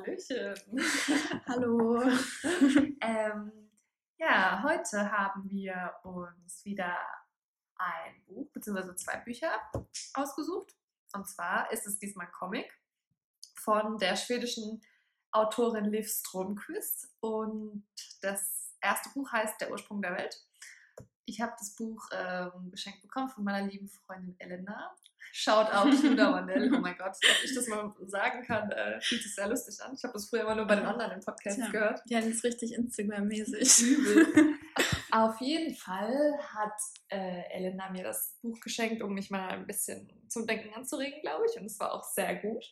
Hallöchen. 0.00 0.54
Hallo. 1.46 2.00
ähm, 3.02 3.70
ja, 4.18 4.62
heute 4.62 5.10
haben 5.10 5.48
wir 5.50 5.94
uns 6.04 6.64
wieder 6.64 6.96
ein 7.76 8.24
Buch 8.26 8.50
bzw. 8.52 8.94
zwei 8.96 9.18
Bücher 9.18 9.50
ausgesucht. 10.14 10.74
Und 11.12 11.28
zwar 11.28 11.70
ist 11.70 11.86
es 11.86 11.98
diesmal 11.98 12.30
Comic 12.30 12.72
von 13.54 13.98
der 13.98 14.16
schwedischen 14.16 14.80
Autorin 15.32 15.86
Liv 15.86 16.08
Stromquist. 16.08 17.12
Und 17.20 17.86
das 18.22 18.74
erste 18.80 19.10
Buch 19.10 19.30
heißt 19.30 19.60
Der 19.60 19.70
Ursprung 19.70 20.00
der 20.00 20.16
Welt. 20.16 20.46
Ich 21.26 21.42
habe 21.42 21.52
das 21.58 21.74
Buch 21.74 22.08
ähm, 22.12 22.70
geschenkt 22.70 23.02
bekommen 23.02 23.28
von 23.28 23.44
meiner 23.44 23.66
lieben 23.66 23.88
Freundin 23.88 24.34
Elena. 24.38 24.94
Shout 25.32 25.72
out 25.72 26.02
Luda 26.02 26.32
Wanell. 26.32 26.70
Oh 26.74 26.80
mein 26.80 26.96
Gott, 26.96 27.08
dass 27.08 27.44
ich 27.44 27.54
das 27.54 27.66
mal 27.68 27.92
sagen 28.06 28.42
kann, 28.44 28.70
äh, 28.72 29.00
fühlt 29.00 29.22
sich 29.22 29.34
sehr 29.34 29.48
lustig 29.48 29.80
an. 29.82 29.94
Ich 29.94 30.02
habe 30.02 30.12
das 30.12 30.28
früher 30.28 30.42
immer 30.42 30.54
nur 30.54 30.66
bei 30.66 30.76
den 30.76 30.86
anderen 30.86 31.12
im 31.12 31.20
Podcast 31.20 31.56
Tja, 31.56 31.68
gehört. 31.70 32.00
Ja, 32.06 32.20
das 32.20 32.28
ist 32.28 32.44
richtig 32.44 32.74
Instagram-mäßig. 32.74 33.82
Übel. 33.82 34.26
Auf 35.12 35.40
jeden 35.40 35.74
Fall 35.74 36.38
hat 36.54 36.74
äh, 37.08 37.42
Elena 37.52 37.90
mir 37.90 38.04
das 38.04 38.38
Buch 38.42 38.58
geschenkt, 38.60 39.02
um 39.02 39.14
mich 39.14 39.30
mal 39.30 39.48
ein 39.48 39.66
bisschen 39.66 40.08
zum 40.28 40.46
Denken 40.46 40.72
anzuregen, 40.74 41.20
glaube 41.20 41.44
ich. 41.50 41.58
Und 41.58 41.66
es 41.66 41.78
war 41.80 41.92
auch 41.92 42.04
sehr 42.04 42.36
gut. 42.36 42.64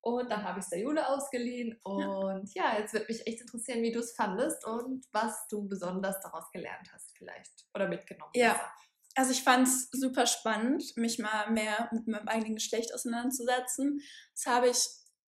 Und 0.00 0.30
dann 0.30 0.44
habe 0.44 0.58
ich 0.58 0.64
es 0.64 0.70
der 0.70 0.80
Jule 0.80 1.08
ausgeliehen. 1.08 1.78
Und 1.82 2.52
ja, 2.54 2.78
jetzt 2.78 2.92
wird 2.92 3.08
mich 3.08 3.26
echt 3.26 3.40
interessieren, 3.40 3.82
wie 3.82 3.92
du 3.92 4.00
es 4.00 4.14
fandest 4.14 4.66
und 4.66 5.06
was 5.12 5.48
du 5.48 5.66
besonders 5.66 6.20
daraus 6.20 6.50
gelernt 6.52 6.90
hast, 6.92 7.16
vielleicht. 7.16 7.66
Oder 7.74 7.88
mitgenommen. 7.88 8.30
Ja. 8.34 8.52
besser. 8.52 8.72
Also 9.14 9.30
ich 9.30 9.42
fand 9.42 9.68
es 9.68 9.88
super 9.92 10.26
spannend, 10.26 10.96
mich 10.96 11.18
mal 11.18 11.50
mehr 11.50 11.88
mit 11.92 12.08
meinem 12.08 12.28
eigenen 12.28 12.56
Geschlecht 12.56 12.92
auseinanderzusetzen. 12.92 14.00
Das 14.34 14.46
habe 14.46 14.68
ich 14.68 14.88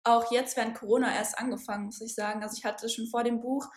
auch 0.04 0.30
jetzt 0.30 0.56
während 0.56 0.76
Corona 0.76 1.12
erst 1.14 1.38
angefangen, 1.38 1.86
muss 1.86 2.00
ich 2.00 2.14
sagen. 2.14 2.42
Also 2.42 2.56
ich 2.56 2.64
hatte 2.64 2.88
schon 2.88 3.08
vor 3.08 3.24
dem 3.24 3.40
Buch 3.40 3.68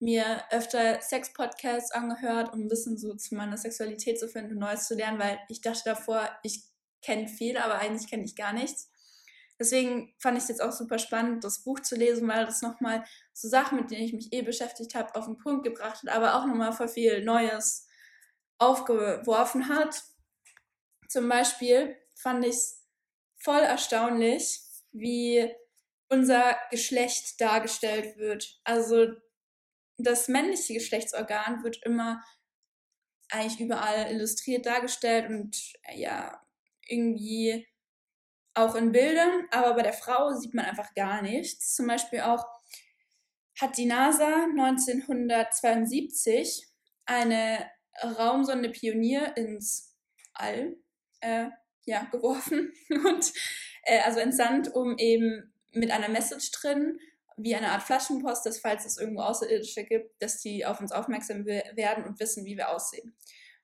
mir 0.00 0.44
öfter 0.50 1.00
Sex-Podcasts 1.00 1.92
angehört, 1.92 2.52
um 2.52 2.60
ein 2.60 2.68
bisschen 2.68 2.98
so 2.98 3.14
zu 3.14 3.34
meiner 3.34 3.56
Sexualität 3.56 4.18
zu 4.18 4.28
finden 4.28 4.52
und 4.52 4.58
Neues 4.58 4.86
zu 4.86 4.94
lernen, 4.94 5.18
weil 5.18 5.38
ich 5.48 5.60
dachte 5.60 5.82
davor, 5.84 6.28
ich 6.42 6.62
kenne 7.02 7.28
viel, 7.28 7.56
aber 7.56 7.78
eigentlich 7.78 8.08
kenne 8.08 8.24
ich 8.24 8.36
gar 8.36 8.52
nichts. 8.52 8.90
Deswegen 9.58 10.14
fand 10.18 10.36
ich 10.36 10.44
es 10.44 10.48
jetzt 10.50 10.62
auch 10.62 10.70
super 10.70 10.98
spannend, 10.98 11.42
das 11.42 11.64
Buch 11.64 11.80
zu 11.80 11.96
lesen, 11.96 12.28
weil 12.28 12.46
das 12.46 12.62
nochmal 12.62 13.04
so 13.32 13.48
Sachen, 13.48 13.78
mit 13.80 13.90
denen 13.90 14.04
ich 14.04 14.12
mich 14.12 14.32
eh 14.32 14.42
beschäftigt 14.42 14.94
habe, 14.94 15.14
auf 15.16 15.24
den 15.24 15.38
Punkt 15.38 15.64
gebracht 15.64 16.02
hat, 16.02 16.10
aber 16.14 16.36
auch 16.36 16.46
nochmal 16.46 16.72
voll 16.72 16.88
viel 16.88 17.24
Neues 17.24 17.87
aufgeworfen 18.58 19.68
hat. 19.68 20.02
Zum 21.08 21.28
Beispiel 21.28 21.96
fand 22.14 22.44
ich 22.44 22.54
es 22.54 22.86
voll 23.38 23.60
erstaunlich, 23.60 24.60
wie 24.92 25.50
unser 26.08 26.56
Geschlecht 26.70 27.40
dargestellt 27.40 28.16
wird. 28.16 28.60
Also 28.64 29.08
das 29.96 30.28
männliche 30.28 30.74
Geschlechtsorgan 30.74 31.64
wird 31.64 31.82
immer 31.84 32.22
eigentlich 33.30 33.60
überall 33.60 34.10
illustriert 34.10 34.66
dargestellt 34.66 35.28
und 35.28 35.74
ja, 35.94 36.42
irgendwie 36.86 37.66
auch 38.54 38.74
in 38.74 38.92
Bildern, 38.92 39.46
aber 39.50 39.74
bei 39.74 39.82
der 39.82 39.92
Frau 39.92 40.32
sieht 40.34 40.54
man 40.54 40.64
einfach 40.64 40.94
gar 40.94 41.20
nichts. 41.22 41.74
Zum 41.74 41.86
Beispiel 41.86 42.22
auch 42.22 42.46
hat 43.60 43.76
die 43.76 43.86
NASA 43.86 44.46
1972 44.56 46.66
eine 47.04 47.70
Raumsonde 48.02 48.70
Pionier 48.70 49.36
ins 49.36 49.96
All 50.34 50.76
äh, 51.20 51.46
ja, 51.84 52.04
geworfen 52.12 52.72
und 52.90 53.32
äh, 53.84 54.00
also 54.00 54.20
entsandt, 54.20 54.72
um 54.74 54.96
eben 54.98 55.52
mit 55.72 55.90
einer 55.90 56.08
Message 56.08 56.50
drin, 56.52 56.98
wie 57.36 57.54
eine 57.54 57.70
Art 57.70 57.82
Flaschenpost, 57.82 58.44
dass 58.46 58.58
falls 58.58 58.84
es 58.84 58.98
irgendwo 58.98 59.22
Außerirdische 59.22 59.84
gibt, 59.84 60.20
dass 60.20 60.40
die 60.40 60.66
auf 60.66 60.80
uns 60.80 60.90
aufmerksam 60.92 61.46
we- 61.46 61.62
werden 61.74 62.04
und 62.04 62.18
wissen, 62.20 62.44
wie 62.44 62.56
wir 62.56 62.70
aussehen. 62.70 63.14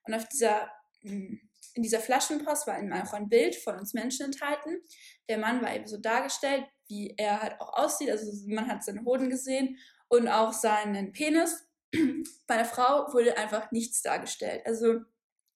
Und 0.03 0.13
auf 0.13 0.27
dieser, 0.29 0.69
mh, 1.01 1.37
in 1.73 1.83
dieser 1.83 1.99
Flaschenpost 1.99 2.67
war 2.67 2.79
eben 2.79 2.93
auch 2.93 3.11
ein 3.13 3.27
Bild 3.27 3.55
von 3.57 3.77
uns 3.77 3.93
Menschen 3.93 4.27
enthalten. 4.27 4.81
Der 5.27 5.37
Mann 5.37 5.61
war 5.61 5.75
eben 5.75 5.87
so 5.87 5.97
dargestellt, 5.97 6.65
wie 6.87 7.13
er 7.17 7.41
halt 7.41 7.59
auch 7.59 7.73
aussieht. 7.73 8.09
Also 8.11 8.31
man 8.47 8.67
hat 8.69 8.83
seine 8.83 9.03
Hoden 9.03 9.29
gesehen 9.29 9.77
und 10.07 10.29
auch 10.29 10.53
seinen 10.53 11.11
Penis. 11.11 11.64
Bei 12.47 12.57
der 12.57 12.65
Frau 12.65 13.11
wurde 13.13 13.37
einfach 13.37 13.71
nichts 13.71 14.01
dargestellt. 14.01 14.61
Also 14.65 15.01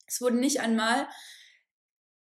es 0.08 0.22
wurde 0.22 0.38
nicht 0.38 0.62
einmal 0.62 1.08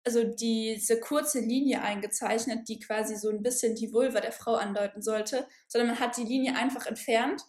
also 0.05 0.25
diese 0.25 0.99
kurze 0.99 1.41
Linie 1.41 1.83
eingezeichnet, 1.83 2.69
die 2.69 2.79
quasi 2.79 3.17
so 3.17 3.29
ein 3.29 3.43
bisschen 3.43 3.75
die 3.75 3.93
Vulva 3.93 4.21
der 4.21 4.33
Frau 4.33 4.55
andeuten 4.55 5.03
sollte, 5.03 5.47
sondern 5.69 5.91
man 5.91 6.01
hat 6.01 6.17
die 6.17 6.25
Linie 6.25 6.57
einfach 6.57 6.87
entfernt, 6.87 7.43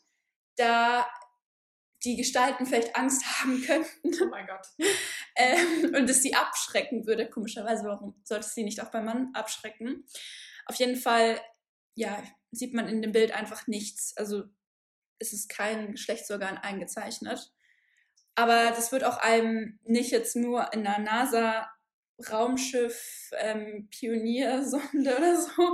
da 0.58 1.08
die 2.04 2.18
Gestalten 2.18 2.66
vielleicht 2.66 2.96
Angst 2.96 3.24
haben 3.42 3.62
könnten 3.62 4.24
Oh 4.24 4.30
mein 4.30 4.48
Gott. 4.48 4.68
ähm, 5.36 5.96
und 5.96 6.10
es 6.10 6.22
sie 6.22 6.34
abschrecken 6.34 7.06
würde. 7.06 7.30
Komischerweise, 7.30 7.84
warum 7.86 8.20
sollte 8.24 8.46
es 8.46 8.54
sie 8.54 8.64
nicht 8.64 8.82
auch 8.82 8.92
beim 8.92 9.06
Mann 9.06 9.32
abschrecken? 9.34 10.06
Auf 10.66 10.76
jeden 10.76 10.98
Fall, 10.98 11.40
ja, 11.96 12.22
sieht 12.52 12.74
man 12.74 12.88
in 12.88 13.02
dem 13.02 13.12
Bild 13.12 13.32
einfach 13.32 13.68
nichts. 13.68 14.16
Also 14.18 14.44
es 15.22 15.34
ist 15.34 15.50
kein 15.50 15.92
Geschlechtsorgan 15.92 16.58
eingezeichnet. 16.58 17.52
Aber 18.36 18.72
das 18.72 18.92
wird 18.92 19.04
auch 19.04 19.18
einem 19.18 19.80
nicht 19.84 20.12
jetzt 20.12 20.36
nur 20.36 20.74
in 20.74 20.84
der 20.84 21.00
NASA 21.00 21.70
Raumschiff 22.30 23.32
ähm, 23.38 23.88
Pioniersonde 23.90 25.16
oder 25.18 25.42
so 25.42 25.74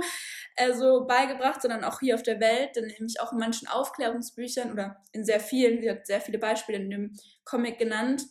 äh, 0.56 0.74
so 0.74 1.06
beigebracht, 1.06 1.62
sondern 1.62 1.84
auch 1.84 2.00
hier 2.00 2.14
auf 2.14 2.22
der 2.22 2.40
Welt, 2.40 2.76
denn 2.76 2.86
nämlich 2.86 3.20
auch 3.20 3.32
in 3.32 3.38
manchen 3.38 3.68
Aufklärungsbüchern 3.68 4.72
oder 4.72 5.02
in 5.12 5.24
sehr 5.24 5.40
vielen, 5.40 5.80
sie 5.80 5.90
hat 5.90 6.06
sehr 6.06 6.20
viele 6.20 6.38
Beispiele 6.38 6.78
in 6.78 6.90
dem 6.90 7.16
Comic 7.44 7.78
genannt, 7.78 8.24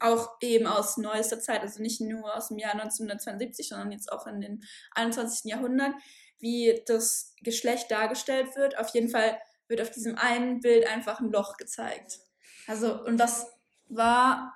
auch 0.00 0.36
eben 0.40 0.66
aus 0.66 0.96
neuester 0.96 1.40
Zeit, 1.40 1.62
also 1.62 1.82
nicht 1.82 2.00
nur 2.00 2.36
aus 2.36 2.48
dem 2.48 2.58
Jahr 2.58 2.72
1972, 2.72 3.68
sondern 3.68 3.92
jetzt 3.92 4.12
auch 4.12 4.26
in 4.26 4.40
den 4.40 4.64
21. 4.92 5.50
Jahrhundert, 5.50 5.92
wie 6.38 6.82
das 6.86 7.34
Geschlecht 7.42 7.90
dargestellt 7.90 8.56
wird. 8.56 8.78
Auf 8.78 8.88
jeden 8.90 9.08
Fall 9.08 9.38
wird 9.68 9.80
auf 9.80 9.90
diesem 9.90 10.16
einen 10.16 10.60
Bild 10.60 10.86
einfach 10.86 11.20
ein 11.20 11.30
Loch 11.30 11.56
gezeigt. 11.56 12.18
Also, 12.66 13.02
und 13.04 13.18
das 13.18 13.46
war 13.88 14.54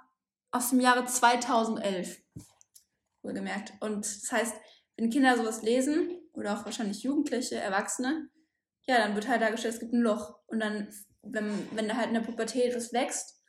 aus 0.50 0.71
dem 0.71 0.81
Jahre 0.81 1.06
2011, 1.06 2.21
wohlgemerkt. 3.23 3.73
Und 3.81 4.05
das 4.05 4.31
heißt, 4.31 4.55
wenn 4.97 5.11
Kinder 5.11 5.37
sowas 5.37 5.62
lesen, 5.62 6.19
oder 6.34 6.55
auch 6.55 6.65
wahrscheinlich 6.65 7.03
Jugendliche, 7.03 7.56
Erwachsene, 7.56 8.28
ja, 8.87 8.99
dann 8.99 9.15
wird 9.15 9.28
halt 9.28 9.43
dargestellt, 9.43 9.75
es 9.75 9.81
gibt 9.81 9.93
ein 9.93 10.00
Loch. 10.00 10.39
Und 10.47 10.61
dann, 10.61 10.89
wenn, 11.23 11.69
wenn 11.77 11.89
da 11.89 11.97
halt 11.97 12.09
in 12.09 12.15
der 12.15 12.23
Pubertät 12.23 12.75
was 12.75 12.93
wächst 12.93 13.41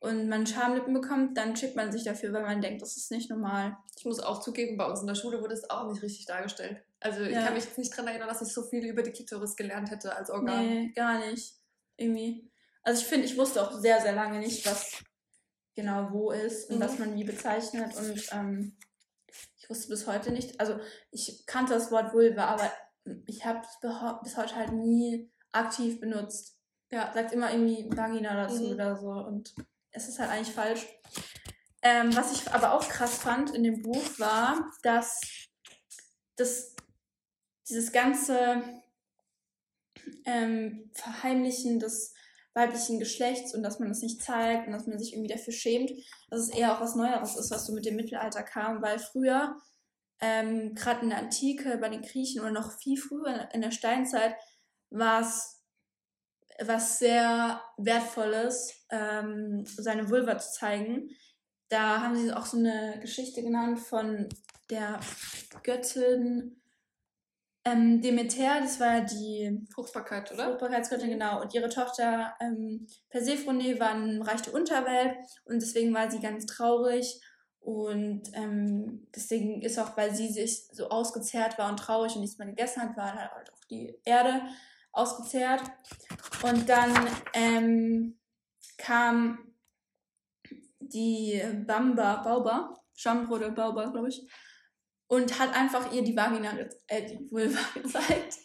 und 0.00 0.28
man 0.28 0.46
Schamlippen 0.46 0.94
bekommt, 0.94 1.36
dann 1.36 1.56
schickt 1.56 1.74
man 1.76 1.90
sich 1.92 2.04
dafür, 2.04 2.32
weil 2.32 2.42
man 2.42 2.60
denkt, 2.60 2.82
das 2.82 2.96
ist 2.96 3.10
nicht 3.10 3.30
normal. 3.30 3.76
Ich 3.96 4.04
muss 4.04 4.20
auch 4.20 4.40
zugeben, 4.40 4.76
bei 4.76 4.86
uns 4.86 5.00
in 5.00 5.06
der 5.08 5.14
Schule 5.16 5.40
wurde 5.42 5.54
es 5.54 5.68
auch 5.70 5.90
nicht 5.90 6.02
richtig 6.02 6.26
dargestellt. 6.26 6.82
Also 7.00 7.22
ich 7.22 7.32
Ja. 7.34 7.42
kann 7.44 7.54
mich 7.54 7.64
jetzt 7.64 7.78
nicht 7.78 7.92
daran 7.92 8.08
erinnern, 8.08 8.28
dass 8.28 8.42
ich 8.42 8.52
so 8.52 8.62
viel 8.62 8.84
über 8.84 9.02
die 9.02 9.10
Klitoris 9.12 9.56
gelernt 9.56 9.90
hätte 9.90 10.14
als 10.14 10.30
Organ. 10.30 10.66
Nee, 10.66 10.92
gar 10.94 11.18
nicht. 11.18 11.54
Irgendwie. 11.96 12.48
Also 12.82 13.02
ich 13.02 13.06
finde, 13.08 13.26
ich 13.26 13.36
wusste 13.36 13.60
auch 13.62 13.72
sehr, 13.72 14.00
sehr 14.00 14.12
lange 14.12 14.38
nicht, 14.38 14.64
was 14.66 14.92
genau 15.74 16.08
wo 16.12 16.30
ist 16.30 16.70
und 16.70 16.76
Mhm. 16.78 16.80
was 16.82 16.98
man 16.98 17.14
wie 17.16 17.24
bezeichnet. 17.24 17.94
Und 17.96 18.26
ähm, 18.32 18.76
ich 19.56 19.68
wusste 19.68 19.88
bis 19.88 20.06
heute 20.06 20.30
nicht, 20.32 20.58
also 20.60 20.78
ich 21.10 21.44
kannte 21.46 21.74
das 21.74 21.90
Wort 21.90 22.14
Vulva, 22.14 22.44
aber 22.46 22.70
ich 23.26 23.44
habe 23.44 23.60
es 23.60 23.78
bis 24.22 24.36
heute 24.36 24.54
halt 24.56 24.72
nie 24.72 25.30
aktiv 25.52 26.00
benutzt. 26.00 26.56
Ja, 26.90 27.12
sagt 27.12 27.32
immer 27.32 27.52
irgendwie 27.52 27.86
Vagina 27.94 28.34
dazu 28.46 28.62
Mhm. 28.64 28.72
oder 28.72 28.96
so 28.96 29.10
und 29.10 29.54
es 29.92 30.08
ist 30.08 30.18
halt 30.18 30.30
eigentlich 30.30 30.54
falsch. 30.54 30.86
Ähm, 31.82 32.14
was 32.16 32.32
ich 32.32 32.50
aber 32.50 32.72
auch 32.72 32.88
krass 32.88 33.18
fand 33.18 33.54
in 33.54 33.62
dem 33.62 33.82
Buch 33.82 34.18
war, 34.18 34.70
dass 34.82 35.20
das, 36.36 36.74
dieses 37.68 37.92
ganze 37.92 38.62
ähm, 40.24 40.90
Verheimlichen 40.94 41.78
des 41.78 42.14
weiblichen 42.54 42.98
Geschlechts 42.98 43.54
und 43.54 43.62
dass 43.62 43.78
man 43.78 43.88
das 43.88 44.02
nicht 44.02 44.20
zeigt 44.20 44.66
und 44.66 44.72
dass 44.72 44.86
man 44.86 44.98
sich 44.98 45.12
irgendwie 45.12 45.32
dafür 45.32 45.52
schämt, 45.52 45.92
dass 46.30 46.40
es 46.40 46.48
eher 46.50 46.74
auch 46.74 46.80
was 46.80 46.96
Neueres 46.96 47.36
ist, 47.36 47.50
was 47.50 47.66
so 47.66 47.72
mit 47.72 47.86
dem 47.86 47.94
Mittelalter 47.94 48.42
kam, 48.42 48.82
weil 48.82 48.98
früher, 48.98 49.56
ähm, 50.20 50.74
gerade 50.74 51.02
in 51.02 51.10
der 51.10 51.18
Antike, 51.18 51.78
bei 51.78 51.88
den 51.88 52.02
Griechen 52.02 52.40
oder 52.40 52.50
noch 52.50 52.76
viel 52.78 52.98
früher 52.98 53.48
in 53.52 53.60
der 53.60 53.70
Steinzeit, 53.70 54.34
war 54.90 55.20
es 55.20 55.57
was 56.64 56.98
sehr 56.98 57.60
Wertvolles, 57.76 58.86
ähm, 58.90 59.64
seine 59.66 60.10
Vulva 60.10 60.38
zu 60.38 60.52
zeigen. 60.52 61.10
Da 61.68 62.00
haben 62.02 62.16
sie 62.16 62.32
auch 62.32 62.46
so 62.46 62.56
eine 62.56 62.98
Geschichte 63.00 63.42
genannt 63.42 63.78
von 63.78 64.28
der 64.70 65.00
Göttin 65.62 66.58
ähm, 67.64 68.00
Demeter, 68.00 68.60
das 68.60 68.80
war 68.80 69.00
die 69.00 69.66
Fruchtbarkeit, 69.72 70.32
oder? 70.32 70.44
Fruchtbarkeitsgöttin, 70.50 71.10
genau. 71.10 71.42
Und 71.42 71.54
ihre 71.54 71.68
Tochter 71.68 72.34
ähm, 72.40 72.86
Persephone 73.10 73.78
war 73.78 73.92
im 73.92 74.22
Reich 74.22 74.42
der 74.42 74.54
Unterwelt 74.54 75.16
und 75.44 75.60
deswegen 75.60 75.92
war 75.94 76.10
sie 76.10 76.20
ganz 76.20 76.46
traurig 76.46 77.20
Und 77.60 78.22
ähm, 78.32 79.06
deswegen 79.14 79.60
ist 79.62 79.78
auch, 79.78 79.96
weil 79.96 80.14
sie 80.14 80.28
sich 80.28 80.68
so 80.72 80.88
ausgezehrt 80.88 81.58
war 81.58 81.68
und 81.68 81.78
traurig 81.78 82.14
und 82.14 82.22
nichts 82.22 82.38
mehr 82.38 82.48
gegessen 82.48 82.82
hat, 82.82 82.96
war 82.96 83.14
halt 83.14 83.52
auch 83.52 83.64
die 83.70 83.98
Erde 84.04 84.42
ausgezehrt. 84.98 85.62
Und 86.42 86.68
dann 86.68 86.94
ähm, 87.34 88.18
kam 88.76 89.38
die 90.80 91.42
Bamba, 91.66 92.16
Bauba, 92.22 92.74
Schambruder 92.94 93.50
Bauba, 93.50 93.86
glaube 93.86 94.08
ich, 94.08 94.28
und 95.06 95.38
hat 95.38 95.54
einfach 95.54 95.92
ihr 95.92 96.02
die 96.02 96.16
Vagina, 96.16 96.52
äh, 96.86 97.06
die 97.06 97.30
Vulva 97.30 97.60
gezeigt. 97.74 98.38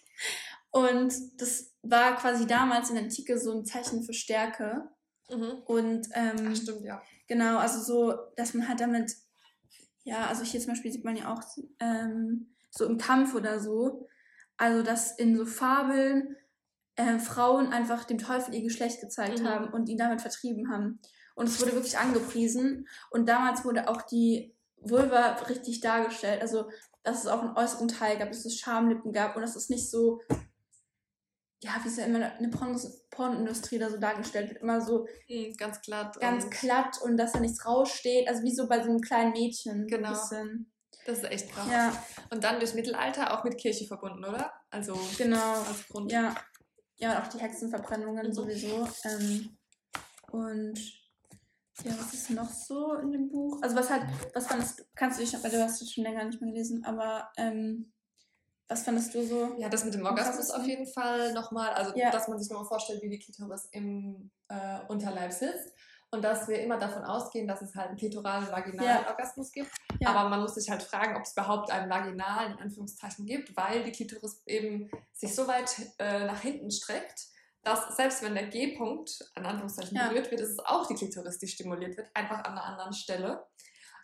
Und 0.72 1.14
das 1.40 1.74
war 1.84 2.16
quasi 2.16 2.48
damals 2.48 2.90
in 2.90 2.96
der 2.96 3.04
Antike 3.04 3.38
so 3.38 3.52
ein 3.52 3.66
Zeichen 3.66 4.04
für 4.04 4.14
Stärke. 4.14 4.90
Mhm. 5.30 5.62
Und 5.66 6.08
ähm, 6.14 6.50
Ach, 6.52 6.56
stimmt, 6.56 6.84
ja. 6.84 7.02
Genau, 7.28 7.58
also 7.58 7.80
so, 7.80 8.18
dass 8.36 8.54
man 8.54 8.68
halt 8.68 8.80
damit, 8.80 9.16
ja, 10.04 10.28
also 10.28 10.44
hier 10.44 10.60
zum 10.60 10.72
Beispiel 10.72 10.92
sieht 10.92 11.06
man 11.06 11.16
ja 11.16 11.34
auch 11.34 11.42
ähm, 11.80 12.56
so 12.72 12.86
im 12.86 12.98
Kampf 12.98 13.36
oder 13.36 13.60
so, 13.60 14.08
also 14.58 14.84
dass 14.84 15.18
in 15.18 15.38
so 15.38 15.46
Fabeln 15.46 16.36
äh, 16.96 17.20
Frauen 17.20 17.72
einfach 17.74 18.06
dem 18.06 18.18
Teufel 18.18 18.54
ihr 18.54 18.64
Geschlecht 18.64 19.02
gezeigt 19.02 19.42
mhm. 19.42 19.48
haben 19.48 19.74
und 19.74 19.90
ihn 19.90 19.98
damit 19.98 20.22
vertrieben 20.22 20.72
haben. 20.72 21.00
Und 21.36 21.48
es 21.48 21.60
wurde 21.60 21.74
wirklich 21.74 21.98
angepriesen. 21.98 22.88
Und 23.10 23.28
damals 23.28 23.66
wurde 23.66 23.90
auch 23.90 24.02
die 24.04 24.56
Vulva 24.78 25.34
richtig 25.50 25.82
dargestellt. 25.82 26.42
Also, 26.42 26.70
dass 27.02 27.24
es 27.24 27.28
auch 27.28 27.42
einen 27.42 27.58
äußeren 27.58 27.88
Teil 27.88 28.18
gab, 28.18 28.30
dass 28.30 28.46
es 28.46 28.60
Schamlippen 28.60 29.12
gab 29.12 29.36
und 29.36 29.42
dass 29.42 29.56
es 29.56 29.70
nicht 29.70 29.90
so 29.90 30.22
ja, 31.64 31.72
wie 31.82 31.88
es 31.88 31.98
ja 31.98 32.06
immer 32.06 32.32
eine 32.38 32.50
Pornindustrie 33.10 33.80
da 33.80 33.90
so 33.90 33.98
dargestellt 33.98 34.50
wird, 34.50 34.62
immer 34.62 34.82
so 34.82 35.08
mhm, 35.30 35.56
ganz 35.58 35.82
glatt. 35.82 36.20
Ganz 36.20 36.44
und 36.44 36.52
glatt 36.52 37.02
und 37.02 37.18
dass 37.18 37.32
da 37.32 37.40
nichts 37.40 37.66
raussteht. 37.66 38.28
Also 38.28 38.44
wie 38.44 38.54
so 38.54 38.68
bei 38.68 38.84
so 38.84 38.90
einem 38.90 39.02
kleinen 39.02 39.32
Mädchen. 39.32 39.88
Genau. 39.88 40.12
Das 41.06 41.18
ist 41.18 41.24
echt 41.26 41.52
krass. 41.52 41.68
Ja. 41.72 42.06
Und 42.30 42.44
dann 42.44 42.60
durchs 42.60 42.74
Mittelalter 42.74 43.34
auch 43.34 43.44
mit 43.44 43.58
Kirche 43.58 43.86
verbunden, 43.86 44.24
oder? 44.24 44.52
Also 44.70 44.98
genau. 45.18 45.54
als 45.54 45.88
Grund. 45.88 46.12
Ja. 46.12 46.36
Ja, 47.04 47.18
und 47.18 47.24
auch 47.26 47.28
die 47.28 47.40
Hexenverbrennungen 47.40 48.28
mhm. 48.28 48.34
sowieso. 48.34 48.88
Ähm, 49.04 49.58
und 50.32 50.80
ja, 51.84 51.92
was 52.00 52.14
ist 52.14 52.30
noch 52.30 52.50
so 52.50 52.94
in 52.94 53.12
dem 53.12 53.30
Buch? 53.30 53.62
Also 53.62 53.76
was 53.76 53.90
hat, 53.90 54.04
was 54.34 54.48
fandest 54.48 54.80
du, 54.80 54.84
kannst 54.96 55.20
du 55.20 55.24
dich, 55.24 55.34
weil 55.44 55.52
du 55.52 55.62
hast 55.62 55.82
es 55.82 55.92
schon 55.92 56.06
länger 56.06 56.24
nicht 56.24 56.40
mehr 56.40 56.52
gelesen, 56.52 56.86
aber 56.86 57.30
ähm, 57.36 57.92
was 58.70 58.84
fandest 58.84 59.14
du 59.14 59.26
so? 59.26 59.54
Ja, 59.58 59.68
das 59.68 59.84
mit 59.84 59.94
dem 59.94 60.06
Orgasmus 60.06 60.50
auf 60.50 60.66
jeden 60.66 60.88
Fall 60.88 61.34
nochmal. 61.34 61.74
Also, 61.74 61.92
ja. 61.98 62.10
dass 62.10 62.30
man 62.30 62.40
sich 62.40 62.50
nochmal 62.50 62.68
vorstellt, 62.68 63.02
wie 63.02 63.10
die 63.10 63.20
Klitoris 63.20 63.68
im 63.72 64.32
äh, 64.48 64.80
Unterleib 64.88 65.34
sitzt. 65.34 65.74
Und 66.14 66.22
dass 66.22 66.48
wir 66.48 66.62
immer 66.62 66.78
davon 66.78 67.04
ausgehen, 67.04 67.48
dass 67.48 67.64
es 67.64 67.76
halt 67.76 67.90
einen 67.90 67.98
klitoralen 67.98 68.48
vaginalen 68.52 69.04
ja. 69.04 69.08
Orgasmus 69.08 69.52
gibt. 69.52 69.72
Ja. 70.00 70.10
Aber 70.10 70.30
man 70.30 70.42
muss 70.42 70.54
sich 70.54 70.70
halt 70.70 70.84
fragen, 70.84 71.16
ob 71.16 71.24
es 71.24 71.34
überhaupt 71.34 71.72
einen 71.72 71.90
vaginalen, 71.90 72.54
in 72.54 72.60
Anführungszeichen, 72.60 73.26
gibt, 73.26 73.58
weil 73.58 73.84
die 73.84 73.92
Klitoris 73.92 74.44
eben 74.46 74.92
sich 75.12 75.34
so 75.34 75.48
weit 75.48 75.76
äh, 75.98 76.26
nach 76.26 76.40
hinten 76.40 76.70
streckt, 76.70 77.28
dass 77.64 77.96
selbst 77.96 78.22
wenn 78.22 78.36
der 78.36 78.48
G-Punkt, 78.48 79.32
in 79.36 79.46
Anführungszeichen, 79.46 79.98
berührt 79.98 80.30
wird, 80.30 80.42
ist 80.42 80.52
es 80.52 80.60
auch 80.60 80.86
die 80.86 80.94
Klitoris, 80.94 81.40
die 81.40 81.48
stimuliert 81.48 81.98
wird, 81.98 82.10
einfach 82.14 82.44
an 82.44 82.52
einer 82.52 82.64
anderen 82.66 82.94
Stelle. 82.94 83.44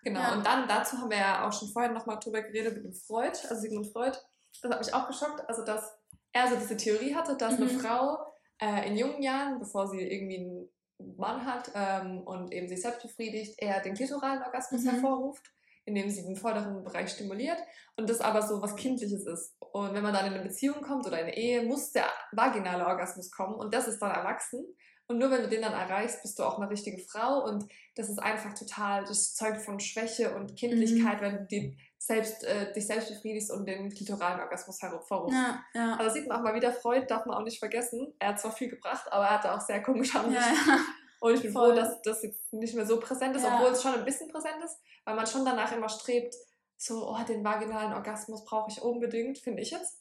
Genau, 0.03 0.33
und 0.33 0.45
dann 0.45 0.67
dazu 0.67 0.97
haben 0.97 1.11
wir 1.11 1.17
ja 1.17 1.47
auch 1.47 1.51
schon 1.51 1.67
vorhin 1.69 1.94
nochmal 1.94 2.19
drüber 2.19 2.41
geredet 2.41 2.75
mit 2.75 2.85
dem 2.85 2.94
Freud, 2.94 3.38
also 3.50 3.56
Sigmund 3.56 3.91
Freud, 3.91 4.17
das 4.61 4.71
hat 4.71 4.79
mich 4.79 4.94
auch 4.94 5.07
geschockt, 5.07 5.47
also 5.47 5.63
dass 5.63 5.94
er 6.31 6.47
so 6.47 6.56
diese 6.56 6.77
Theorie 6.77 7.13
hatte, 7.13 7.35
dass 7.35 7.59
mhm. 7.59 7.67
eine 7.67 7.79
Frau 7.79 8.17
äh, 8.61 8.88
in 8.88 8.95
jungen 8.95 9.21
Jahren, 9.21 9.59
bevor 9.59 9.88
sie 9.88 10.01
irgendwie 10.01 10.38
einen 10.38 10.69
Mann 11.18 11.46
hat 11.46 11.72
ähm, 11.75 12.22
und 12.22 12.51
eben 12.51 12.68
sich 12.68 12.81
selbst 12.81 13.01
befriedigt, 13.01 13.56
eher 13.57 13.81
den 13.81 13.96
klitoralen 13.96 14.44
Orgasmus 14.44 14.84
mhm. 14.84 14.90
hervorruft, 14.92 15.51
indem 15.86 16.10
sie 16.10 16.24
den 16.24 16.36
vorderen 16.36 16.84
Bereich 16.84 17.12
stimuliert 17.12 17.57
und 17.96 18.10
das 18.10 18.22
aber 18.22 18.42
so 18.42 18.62
was 18.62 18.75
Kindliches 18.75 19.25
ist. 19.25 19.56
Und 19.60 19.94
wenn 19.94 20.04
man 20.04 20.13
dann 20.13 20.28
in 20.28 20.34
eine 20.34 20.44
Beziehung 20.44 20.81
kommt 20.81 21.06
oder 21.07 21.19
in 21.19 21.28
eine 21.28 21.38
Ehe, 21.38 21.63
muss 21.63 21.92
der 21.92 22.06
vaginale 22.31 22.86
Orgasmus 22.86 23.31
kommen 23.31 23.56
und 23.56 23.74
das 23.74 23.88
ist 23.88 24.00
dann 24.00 24.12
erwachsen. 24.12 24.66
Und 25.07 25.18
nur 25.18 25.31
wenn 25.31 25.42
du 25.42 25.50
den 25.50 25.63
dann 25.63 25.74
erreichst, 25.74 26.22
bist 26.22 26.38
du 26.38 26.44
auch 26.44 26.60
eine 26.60 26.69
richtige 26.69 27.00
Frau. 27.00 27.44
Und 27.44 27.66
das 27.95 28.10
ist 28.10 28.19
einfach 28.19 28.54
total, 28.54 29.04
das 29.06 29.34
zeugt 29.34 29.62
von 29.62 29.80
Schwäche 29.80 30.36
und 30.36 30.56
Kindlichkeit, 30.56 31.19
mhm. 31.19 31.25
wenn 31.25 31.38
du 31.38 31.45
die 31.48 31.78
selbst, 32.00 32.46
äh, 32.46 32.72
dich 32.72 32.88
selbst 32.88 33.10
befriedigst 33.10 33.51
und 33.51 33.66
den 33.66 33.90
klitoralen 33.90 34.40
Orgasmus 34.40 34.81
hervorrufst. 34.81 35.38
Ja, 35.38 35.63
ja. 35.74 35.96
Also 35.98 36.16
sieht 36.16 36.28
man 36.28 36.38
auch 36.38 36.44
mal 36.44 36.56
wieder, 36.56 36.72
Freud 36.72 37.06
darf 37.07 37.25
man 37.25 37.38
auch 37.38 37.44
nicht 37.44 37.60
vergessen. 37.60 38.13
Er 38.19 38.30
hat 38.30 38.40
zwar 38.40 38.54
viel 38.54 38.69
gebracht, 38.69 39.12
aber 39.12 39.25
er 39.25 39.31
hatte 39.31 39.54
auch 39.54 39.62
sehr 39.62 39.84
komische 39.84 40.19
Ansichten. 40.19 40.56
Ja, 40.68 40.75
ja. 40.75 40.80
Und 41.19 41.34
ich 41.36 41.42
bin 41.42 41.51
Voll. 41.51 41.75
froh, 41.75 41.75
dass 41.75 42.01
das 42.01 42.24
jetzt 42.24 42.54
nicht 42.54 42.74
mehr 42.74 42.86
so 42.86 42.98
präsent 42.98 43.36
ist, 43.36 43.46
obwohl 43.46 43.72
es 43.72 43.84
schon 43.84 43.94
ein 43.94 44.06
bisschen 44.06 44.30
präsent 44.30 44.63
ist, 44.63 44.80
weil 45.04 45.16
man 45.16 45.28
schon 45.28 45.44
danach 45.44 45.72
immer 45.74 45.90
strebt, 45.90 46.34
so, 46.78 47.10
oh, 47.10 47.24
den 47.28 47.44
vaginalen 47.44 47.92
Orgasmus 47.92 48.45
brauche 48.45 48.72
ich 48.72 48.81
unbedingt, 48.81 49.38
finde 49.38 49.62
ich 49.62 49.72
jetzt. 49.72 50.00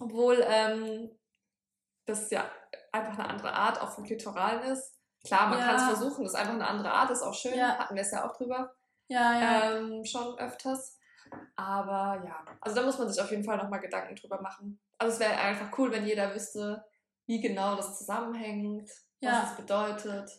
Obwohl 0.00 0.44
ähm, 0.44 1.08
das 2.04 2.28
ja 2.30 2.50
einfach 2.90 3.16
eine 3.16 3.28
andere 3.28 3.52
Art 3.52 3.80
auch 3.80 3.92
von 3.92 4.02
Klitoralen 4.02 4.72
ist. 4.72 4.92
Klar, 5.24 5.48
man 5.48 5.60
kann 5.60 5.76
es 5.76 5.84
versuchen, 5.84 6.24
das 6.24 6.34
ist 6.34 6.38
einfach 6.38 6.54
eine 6.54 6.66
andere 6.66 6.90
Art, 6.90 7.10
ist 7.10 7.22
auch 7.22 7.32
schön, 7.32 7.54
hatten 7.62 7.94
wir 7.94 8.02
es 8.02 8.10
ja 8.10 8.28
auch 8.28 8.36
drüber. 8.36 8.74
Ja, 9.06 9.40
ja. 9.40 9.76
Ähm, 9.76 10.04
schon 10.04 10.36
öfters. 10.38 10.98
Aber 11.56 12.22
ja, 12.24 12.44
also 12.60 12.76
da 12.76 12.82
muss 12.84 12.98
man 12.98 13.08
sich 13.08 13.20
auf 13.20 13.30
jeden 13.30 13.44
Fall 13.44 13.56
nochmal 13.56 13.80
Gedanken 13.80 14.16
drüber 14.16 14.40
machen. 14.40 14.78
Also 14.98 15.14
es 15.14 15.20
wäre 15.20 15.36
einfach 15.36 15.76
cool, 15.78 15.92
wenn 15.92 16.06
jeder 16.06 16.34
wüsste, 16.34 16.84
wie 17.26 17.40
genau 17.40 17.76
das 17.76 17.98
zusammenhängt, 17.98 18.90
ja. 19.20 19.42
was 19.42 19.50
es 19.50 19.56
bedeutet. 19.56 20.30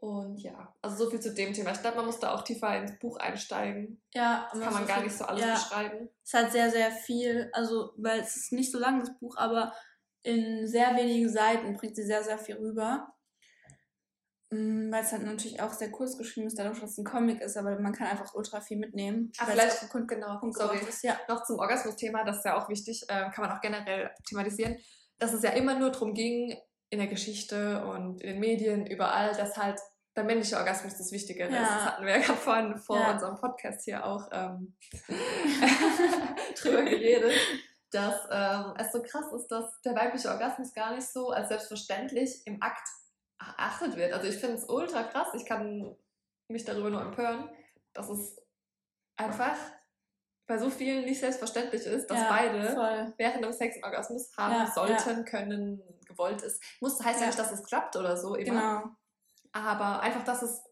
Und 0.00 0.38
ja, 0.38 0.74
also 0.82 1.04
so 1.04 1.10
viel 1.10 1.20
zu 1.20 1.32
dem 1.32 1.52
Thema. 1.52 1.70
Ich 1.70 1.80
glaube, 1.80 1.98
man 1.98 2.06
muss 2.06 2.18
da 2.18 2.34
auch 2.34 2.42
tiefer 2.42 2.76
ins 2.76 2.98
Buch 2.98 3.18
einsteigen. 3.18 4.02
Ja, 4.12 4.48
das 4.50 4.60
kann 4.60 4.72
man 4.72 4.86
gar 4.86 5.00
nicht 5.00 5.16
so 5.16 5.24
alles 5.24 5.44
ja, 5.44 5.54
beschreiben. 5.54 6.08
Es 6.24 6.34
hat 6.34 6.50
sehr, 6.50 6.70
sehr 6.70 6.90
viel, 6.90 7.48
also, 7.52 7.92
weil 7.96 8.18
es 8.18 8.36
ist 8.36 8.52
nicht 8.52 8.72
so 8.72 8.80
lang, 8.80 8.98
das 8.98 9.16
Buch, 9.18 9.36
aber 9.36 9.72
in 10.24 10.66
sehr 10.66 10.96
wenigen 10.96 11.28
Seiten 11.28 11.76
bringt 11.76 11.94
sie 11.94 12.02
sehr, 12.02 12.24
sehr 12.24 12.38
viel 12.38 12.56
rüber. 12.56 13.14
Mm, 14.52 14.92
weil 14.92 15.02
es 15.02 15.12
halt 15.12 15.22
natürlich 15.22 15.62
auch 15.62 15.72
sehr 15.72 15.90
kurz 15.90 16.18
geschrieben 16.18 16.46
ist, 16.46 16.58
dadurch, 16.58 16.78
dass 16.78 16.90
es 16.90 16.98
ein 16.98 17.04
Comic 17.04 17.40
ist, 17.40 17.56
aber 17.56 17.80
man 17.80 17.94
kann 17.94 18.06
einfach 18.06 18.34
ultra 18.34 18.60
viel 18.60 18.76
mitnehmen. 18.76 19.32
Ach, 19.38 19.48
vielleicht, 19.48 19.88
Punkt, 19.88 20.08
genau, 20.08 20.38
Punkt 20.38 20.58
sorry. 20.58 20.78
Ist, 20.86 21.02
ja. 21.02 21.18
Noch 21.26 21.42
zum 21.44 21.58
Orgasmus-Thema, 21.58 22.22
das 22.24 22.38
ist 22.38 22.44
ja 22.44 22.62
auch 22.62 22.68
wichtig, 22.68 23.02
äh, 23.08 23.30
kann 23.30 23.46
man 23.46 23.50
auch 23.50 23.62
generell 23.62 24.10
thematisieren, 24.28 24.76
dass 25.18 25.32
es 25.32 25.42
ja 25.42 25.50
immer 25.50 25.78
nur 25.78 25.90
darum 25.90 26.12
ging, 26.12 26.54
in 26.90 26.98
der 26.98 27.08
Geschichte 27.08 27.82
und 27.86 28.20
in 28.20 28.32
den 28.32 28.40
Medien, 28.40 28.86
überall, 28.86 29.34
dass 29.34 29.56
halt 29.56 29.80
der 30.14 30.24
männliche 30.24 30.58
Orgasmus 30.58 30.98
das 30.98 31.10
Wichtige 31.12 31.44
ist. 31.44 31.54
Ja. 31.54 31.62
Das 31.62 31.86
hatten 31.86 32.04
wir 32.04 32.12
ja 32.12 32.18
gerade 32.18 32.38
vorhin 32.38 32.76
vor 32.76 33.00
ja. 33.00 33.12
unserem 33.12 33.36
Podcast 33.36 33.84
hier 33.84 34.04
auch 34.04 34.28
ähm, 34.32 34.76
drüber 36.60 36.82
geredet, 36.82 37.32
dass 37.90 38.16
ähm, 38.30 38.74
es 38.76 38.92
so 38.92 39.02
krass 39.02 39.32
ist, 39.34 39.48
dass 39.48 39.80
der 39.80 39.94
weibliche 39.94 40.28
Orgasmus 40.28 40.74
gar 40.74 40.94
nicht 40.94 41.08
so 41.08 41.30
als 41.30 41.48
selbstverständlich 41.48 42.42
im 42.44 42.60
Akt 42.60 42.86
erachtet 43.56 43.96
wird. 43.96 44.12
Also 44.12 44.28
ich 44.28 44.36
finde 44.36 44.56
es 44.56 44.68
ultra 44.68 45.04
krass. 45.04 45.28
Ich 45.34 45.44
kann 45.44 45.96
mich 46.48 46.64
darüber 46.64 46.90
nur 46.90 47.00
empören, 47.00 47.48
dass 47.92 48.08
es 48.08 48.36
einfach 49.16 49.56
bei 50.46 50.58
so 50.58 50.70
vielen 50.70 51.04
nicht 51.04 51.20
selbstverständlich 51.20 51.86
ist, 51.86 52.08
dass 52.08 52.18
ja, 52.18 52.28
beide 52.28 52.74
voll. 52.74 53.14
während 53.16 53.44
dem 53.44 53.52
Sex 53.52 53.76
einen 53.76 53.84
Orgasmus 53.84 54.36
haben 54.36 54.52
ja, 54.52 54.70
sollten, 54.70 55.18
ja. 55.18 55.22
können, 55.22 55.82
gewollt 56.06 56.42
ist. 56.42 56.62
Muss 56.80 57.02
heißt 57.02 57.20
ja. 57.20 57.26
nicht, 57.26 57.38
dass 57.38 57.52
es 57.52 57.64
klappt 57.64 57.96
oder 57.96 58.16
so 58.16 58.34
immer. 58.34 58.82
Genau. 58.82 58.96
Aber 59.52 60.00
einfach, 60.00 60.24
dass 60.24 60.42
es 60.42 60.62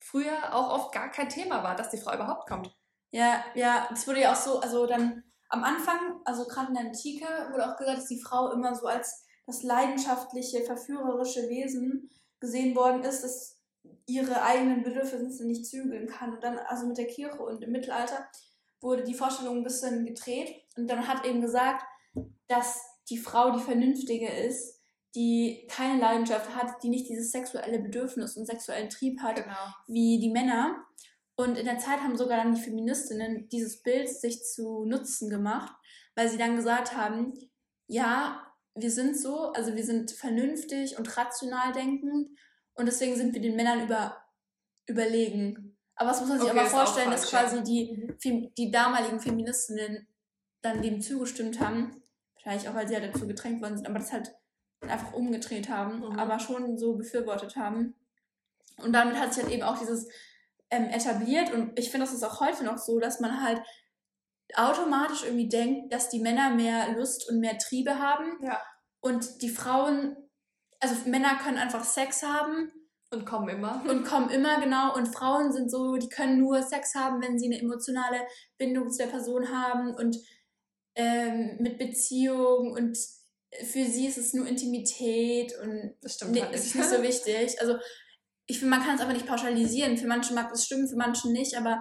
früher 0.00 0.54
auch 0.54 0.70
oft 0.70 0.92
gar 0.92 1.10
kein 1.10 1.28
Thema 1.28 1.62
war, 1.62 1.76
dass 1.76 1.90
die 1.90 1.98
Frau 1.98 2.14
überhaupt 2.14 2.48
kommt. 2.48 2.76
Ja, 3.10 3.44
ja, 3.54 3.88
es 3.92 4.06
wurde 4.06 4.20
ja 4.20 4.32
auch 4.32 4.36
so, 4.36 4.60
also 4.60 4.86
dann 4.86 5.24
am 5.48 5.64
Anfang, 5.64 6.20
also 6.24 6.46
gerade 6.46 6.68
in 6.68 6.74
der 6.74 6.84
Antike, 6.84 7.26
wurde 7.50 7.68
auch 7.68 7.76
gesagt, 7.76 7.98
dass 7.98 8.06
die 8.06 8.20
Frau 8.20 8.52
immer 8.52 8.74
so 8.74 8.86
als 8.86 9.26
das 9.50 9.62
leidenschaftliche, 9.62 10.62
verführerische 10.62 11.48
Wesen 11.48 12.10
gesehen 12.38 12.74
worden 12.76 13.02
ist, 13.02 13.22
das 13.22 13.58
ihre 14.06 14.42
eigenen 14.42 14.82
Bedürfnisse 14.82 15.46
nicht 15.46 15.66
zügeln 15.66 16.06
kann. 16.06 16.34
Und 16.34 16.44
dann, 16.44 16.58
also 16.58 16.86
mit 16.86 16.98
der 16.98 17.06
Kirche 17.06 17.42
und 17.42 17.62
im 17.62 17.72
Mittelalter, 17.72 18.28
wurde 18.80 19.04
die 19.04 19.14
Vorstellung 19.14 19.58
ein 19.58 19.64
bisschen 19.64 20.06
gedreht 20.06 20.54
und 20.76 20.88
dann 20.88 21.06
hat 21.06 21.26
eben 21.26 21.40
gesagt, 21.40 21.84
dass 22.48 22.80
die 23.08 23.18
Frau 23.18 23.50
die 23.50 23.62
Vernünftige 23.62 24.28
ist, 24.28 24.80
die 25.14 25.66
keine 25.68 26.00
Leidenschaft 26.00 26.54
hat, 26.54 26.82
die 26.82 26.88
nicht 26.88 27.08
dieses 27.08 27.32
sexuelle 27.32 27.80
Bedürfnis 27.80 28.36
und 28.36 28.46
sexuellen 28.46 28.88
Trieb 28.88 29.20
hat 29.20 29.36
genau. 29.36 29.74
wie 29.88 30.20
die 30.20 30.30
Männer. 30.30 30.84
Und 31.34 31.58
in 31.58 31.64
der 31.64 31.78
Zeit 31.78 32.00
haben 32.00 32.16
sogar 32.16 32.38
dann 32.38 32.54
die 32.54 32.60
Feministinnen 32.60 33.48
dieses 33.48 33.82
Bild 33.82 34.08
sich 34.08 34.44
zu 34.44 34.84
Nutzen 34.84 35.28
gemacht, 35.28 35.72
weil 36.14 36.28
sie 36.28 36.38
dann 36.38 36.56
gesagt 36.56 36.96
haben, 36.96 37.34
ja, 37.86 38.49
wir 38.74 38.90
sind 38.90 39.18
so, 39.18 39.52
also 39.52 39.74
wir 39.74 39.84
sind 39.84 40.10
vernünftig 40.10 40.98
und 40.98 41.16
rational 41.16 41.72
denkend 41.72 42.30
und 42.74 42.86
deswegen 42.86 43.16
sind 43.16 43.34
wir 43.34 43.40
den 43.40 43.56
Männern 43.56 43.84
über, 43.84 44.16
überlegen. 44.86 45.76
Aber 45.96 46.10
was 46.10 46.20
muss 46.20 46.30
man 46.30 46.40
sich 46.40 46.50
okay, 46.50 46.58
aber 46.60 46.68
vorstellen, 46.68 47.10
dass 47.10 47.28
quasi 47.28 47.62
die, 47.62 48.16
mhm. 48.24 48.54
die 48.56 48.70
damaligen 48.70 49.20
Feministinnen 49.20 50.06
dann 50.62 50.82
dem 50.82 51.00
zugestimmt 51.00 51.60
haben, 51.60 52.02
wahrscheinlich 52.34 52.68
auch, 52.68 52.74
weil 52.74 52.88
sie 52.88 52.94
halt 52.94 53.14
dazu 53.14 53.26
gedrängt 53.26 53.60
worden 53.60 53.76
sind, 53.76 53.86
aber 53.86 53.98
das 53.98 54.12
halt 54.12 54.34
einfach 54.80 55.12
umgedreht 55.12 55.68
haben, 55.68 55.98
mhm. 55.98 56.18
aber 56.18 56.38
schon 56.38 56.78
so 56.78 56.94
befürwortet 56.94 57.56
haben. 57.56 57.94
Und 58.78 58.92
damit 58.92 59.16
hat 59.18 59.34
sich 59.34 59.44
halt 59.44 59.52
eben 59.52 59.62
auch 59.62 59.78
dieses 59.78 60.08
ähm, 60.70 60.86
etabliert 60.86 61.52
und 61.52 61.78
ich 61.78 61.90
finde, 61.90 62.06
das 62.06 62.14
ist 62.14 62.22
auch 62.22 62.40
heute 62.40 62.64
noch 62.64 62.78
so, 62.78 62.98
dass 62.98 63.20
man 63.20 63.42
halt 63.42 63.60
automatisch 64.56 65.24
irgendwie 65.24 65.48
denkt, 65.48 65.92
dass 65.92 66.08
die 66.08 66.20
Männer 66.20 66.50
mehr 66.54 66.92
Lust 66.96 67.28
und 67.30 67.40
mehr 67.40 67.58
Triebe 67.58 67.98
haben 67.98 68.38
Ja. 68.42 68.60
und 69.00 69.42
die 69.42 69.48
Frauen, 69.50 70.16
also 70.80 70.94
Männer 71.08 71.36
können 71.42 71.58
einfach 71.58 71.84
Sex 71.84 72.22
haben 72.22 72.70
Und 73.12 73.24
kommen 73.26 73.48
immer. 73.48 73.82
und 73.88 74.04
kommen 74.04 74.30
immer 74.30 74.60
genau 74.60 74.94
und 74.94 75.06
Frauen 75.14 75.52
sind 75.52 75.70
so, 75.70 75.96
die 75.96 76.08
können 76.08 76.38
nur 76.38 76.62
Sex 76.62 76.94
haben, 76.94 77.20
wenn 77.22 77.38
sie 77.38 77.46
eine 77.46 77.60
emotionale 77.60 78.20
Bindung 78.58 78.90
zu 78.90 78.98
der 78.98 79.10
Person 79.10 79.48
haben 79.50 79.94
und 79.94 80.16
ähm, 80.96 81.56
mit 81.60 81.78
Beziehung 81.78 82.72
und 82.72 82.96
für 83.64 83.84
sie 83.84 84.06
ist 84.06 84.18
es 84.18 84.32
nur 84.32 84.46
Intimität 84.46 85.52
und 85.62 85.94
Das 86.02 86.14
stimmt 86.14 86.32
nee, 86.32 86.42
halt 86.42 86.54
es 86.54 86.66
ist 86.66 86.74
nicht. 86.76 86.88
so 86.88 87.02
wichtig. 87.02 87.60
Also 87.60 87.76
ich 88.46 88.58
finde, 88.58 88.76
man 88.76 88.84
kann 88.84 88.96
es 88.96 89.00
aber 89.00 89.12
nicht 89.12 89.26
pauschalisieren. 89.26 89.96
Für 89.96 90.06
manche 90.08 90.34
mag 90.34 90.50
das 90.50 90.64
stimmen, 90.64 90.88
für 90.88 90.96
manche 90.96 91.30
nicht, 91.30 91.56
aber 91.56 91.80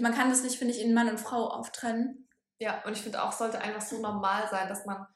man 0.00 0.14
kann 0.14 0.30
das 0.30 0.42
nicht, 0.42 0.58
finde 0.58 0.74
ich, 0.74 0.82
in 0.82 0.94
Mann 0.94 1.08
und 1.08 1.18
Frau 1.20 1.48
auftrennen. 1.48 2.28
Ja, 2.58 2.82
und 2.84 2.92
ich 2.92 3.02
finde 3.02 3.22
auch, 3.22 3.30
es 3.32 3.38
sollte 3.38 3.60
einfach 3.60 3.82
so 3.82 4.00
normal 4.00 4.48
sein, 4.50 4.68
dass 4.68 4.86
man 4.86 5.06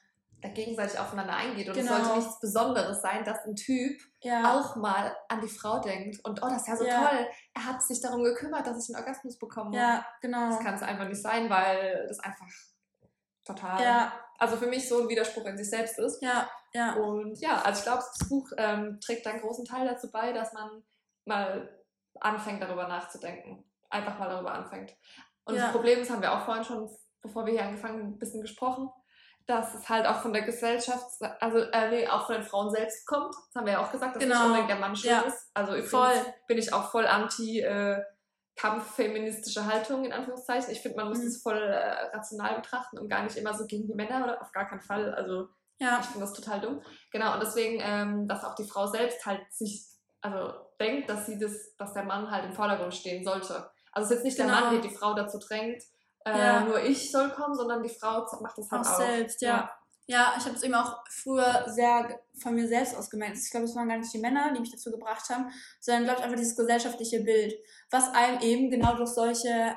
da 0.41 0.49
gegenseitig 0.49 0.97
aufeinander 0.99 1.35
eingeht. 1.35 1.67
Und 1.69 1.75
Genau. 1.75 1.93
es 1.97 2.03
sollte 2.05 2.19
nichts 2.19 2.39
Besonderes 2.39 3.01
sein, 3.01 3.23
dass 3.23 3.45
ein 3.45 3.55
Typ 3.55 3.99
Ja. 4.21 4.53
auch 4.59 4.75
mal 4.75 5.15
an 5.29 5.41
die 5.41 5.47
Frau 5.47 5.79
denkt. 5.79 6.19
Und 6.25 6.41
oh, 6.43 6.47
das 6.49 6.61
ist 6.63 6.67
ja 6.67 6.75
so 6.77 6.83
Ja. 6.85 7.07
toll. 7.07 7.27
Er 7.53 7.65
hat 7.65 7.81
sich 7.83 8.01
darum 8.01 8.23
gekümmert, 8.23 8.65
dass 8.65 8.83
ich 8.87 8.95
einen 8.95 9.03
Orgasmus 9.03 9.37
bekomme. 9.37 9.75
Ja, 9.77 10.05
genau. 10.21 10.49
Das 10.49 10.59
kann 10.59 10.73
es 10.75 10.81
einfach 10.81 11.07
nicht 11.07 11.21
sein, 11.21 11.49
weil 11.49 12.05
das 12.07 12.19
einfach 12.19 12.47
total. 13.45 13.81
Ja, 13.83 14.13
Also 14.39 14.57
für 14.57 14.65
mich 14.67 14.87
so 14.89 15.01
ein 15.03 15.09
Widerspruch 15.09 15.45
in 15.45 15.57
sich 15.57 15.69
selbst 15.69 15.99
ist. 15.99 16.21
ja, 16.21 16.49
ja. 16.73 16.93
Und 16.95 17.39
ja, 17.39 17.61
also 17.61 17.79
ich 17.79 17.83
glaube, 17.85 18.03
das 18.17 18.27
Buch 18.29 18.49
ähm, 18.57 18.99
trägt 18.99 19.27
einen 19.27 19.41
großen 19.41 19.65
Teil 19.65 19.87
dazu 19.87 20.09
bei, 20.11 20.31
dass 20.33 20.53
man 20.53 20.83
mal 21.25 21.69
anfängt, 22.19 22.61
darüber 22.63 22.87
nachzudenken. 22.87 23.63
Einfach 23.91 24.17
mal 24.17 24.29
darüber 24.29 24.53
anfängt. 24.53 24.93
Und 25.45 25.55
Ja. 25.55 25.63
das 25.63 25.71
Problem 25.71 25.99
ist, 25.99 26.09
haben 26.09 26.21
wir 26.21 26.31
auch 26.33 26.45
vorhin 26.45 26.63
schon, 26.63 26.89
bevor 27.21 27.45
wir 27.45 27.53
hier 27.53 27.63
angefangen 27.65 27.99
haben, 27.99 28.07
ein 28.13 28.17
bisschen 28.19 28.41
gesprochen, 28.41 28.89
dass 29.47 29.73
es 29.73 29.89
halt 29.89 30.05
auch 30.05 30.21
von 30.21 30.33
der 30.33 30.43
Gesellschaft, 30.43 31.03
also 31.39 31.57
äh, 31.59 31.89
nee, 31.89 32.07
auch 32.07 32.25
von 32.27 32.35
den 32.35 32.43
Frauen 32.43 32.69
selbst 32.69 33.05
kommt. 33.07 33.33
Das 33.33 33.55
haben 33.55 33.65
wir 33.65 33.73
ja 33.73 33.83
auch 33.85 33.91
gesagt, 33.91 34.15
dass 34.15 34.23
Genau. 34.23 34.35
nicht 34.35 34.45
unbedingt 34.45 34.69
der 34.69 34.77
Mann 34.79 34.95
schuld 34.95 35.11
Ja. 35.11 35.21
ist. 35.21 35.49
Also 35.53 35.71
übrigens 35.73 35.91
Voll. 35.91 36.33
bin 36.47 36.57
ich 36.57 36.73
auch 36.73 36.89
voll 36.91 37.05
anti 37.07 37.59
äh, 37.61 38.01
kampffeministische 38.55 39.65
Haltung, 39.65 40.05
in 40.05 40.13
Anführungszeichen. 40.13 40.71
Ich 40.71 40.81
finde, 40.81 40.97
man 40.97 41.09
muss 41.09 41.19
Mhm. 41.19 41.27
es 41.27 41.41
voll 41.41 41.57
äh, 41.57 42.15
rational 42.15 42.55
betrachten 42.55 42.99
und 42.99 43.09
gar 43.09 43.23
nicht 43.23 43.35
immer 43.35 43.53
so 43.53 43.65
gegen 43.65 43.87
die 43.87 43.95
Männer 43.95 44.23
oder 44.23 44.41
auf 44.41 44.51
gar 44.51 44.67
keinen 44.69 44.81
Fall. 44.81 45.13
Also 45.13 45.47
Ja, 45.79 45.97
ich 45.99 46.05
finde 46.05 46.19
das 46.27 46.33
total 46.33 46.61
dumm. 46.61 46.79
Genau, 47.11 47.33
und 47.33 47.41
deswegen, 47.41 47.79
ähm, 47.81 48.27
dass 48.27 48.43
auch 48.43 48.53
die 48.53 48.67
Frau 48.67 48.85
selbst 48.85 49.25
halt 49.25 49.41
sich, 49.51 49.87
also 50.21 50.53
denkt, 50.79 51.09
dass 51.09 51.25
sie 51.25 51.39
das, 51.39 51.75
dass 51.77 51.93
der 51.93 52.03
Mann 52.03 52.29
halt 52.29 52.45
im 52.45 52.53
Vordergrund 52.53 52.93
stehen 52.93 53.23
sollte. 53.23 53.70
Also 53.91 54.05
es 54.05 54.11
ist 54.11 54.15
jetzt 54.17 54.23
nicht 54.25 54.37
Genau. 54.37 54.53
der 54.55 54.61
Mann, 54.65 54.73
der 54.81 54.89
die 54.89 54.95
Frau 54.95 55.13
dazu 55.13 55.37
drängt, 55.39 55.83
äh, 56.25 56.37
Ja. 56.37 56.61
nur 56.65 56.81
ich 56.83 57.11
soll 57.11 57.29
kommen, 57.31 57.55
sondern 57.55 57.81
die 57.83 57.89
Frau 57.89 58.25
macht 58.41 58.57
das 58.57 58.69
halt 58.71 58.85
auch 58.85 58.91
auch. 58.91 58.97
selbst, 58.97 59.41
ja. 59.41 59.71
Ja, 60.07 60.33
ich 60.37 60.43
habe 60.45 60.55
es 60.55 60.63
eben 60.63 60.73
auch 60.73 61.03
früher 61.09 61.63
sehr 61.67 62.19
von 62.41 62.53
mir 62.55 62.67
selbst 62.67 62.95
aus 62.97 63.09
gemerkt. 63.09 63.37
Ich 63.37 63.49
glaube, 63.51 63.65
es 63.65 63.75
waren 63.75 63.87
gar 63.87 63.97
nicht 63.97 64.13
die 64.13 64.17
Männer, 64.19 64.51
die 64.53 64.59
mich 64.59 64.71
dazu 64.71 64.91
gebracht 64.91 65.29
haben, 65.29 65.49
sondern, 65.79 66.03
glaube 66.05 66.19
ich, 66.19 66.25
einfach 66.25 66.37
dieses 66.37 66.57
gesellschaftliche 66.57 67.21
Bild, 67.21 67.53
was 67.91 68.09
einem 68.13 68.39
eben 68.41 68.69
genau 68.69 68.95
durch 68.95 69.11
solche 69.11 69.75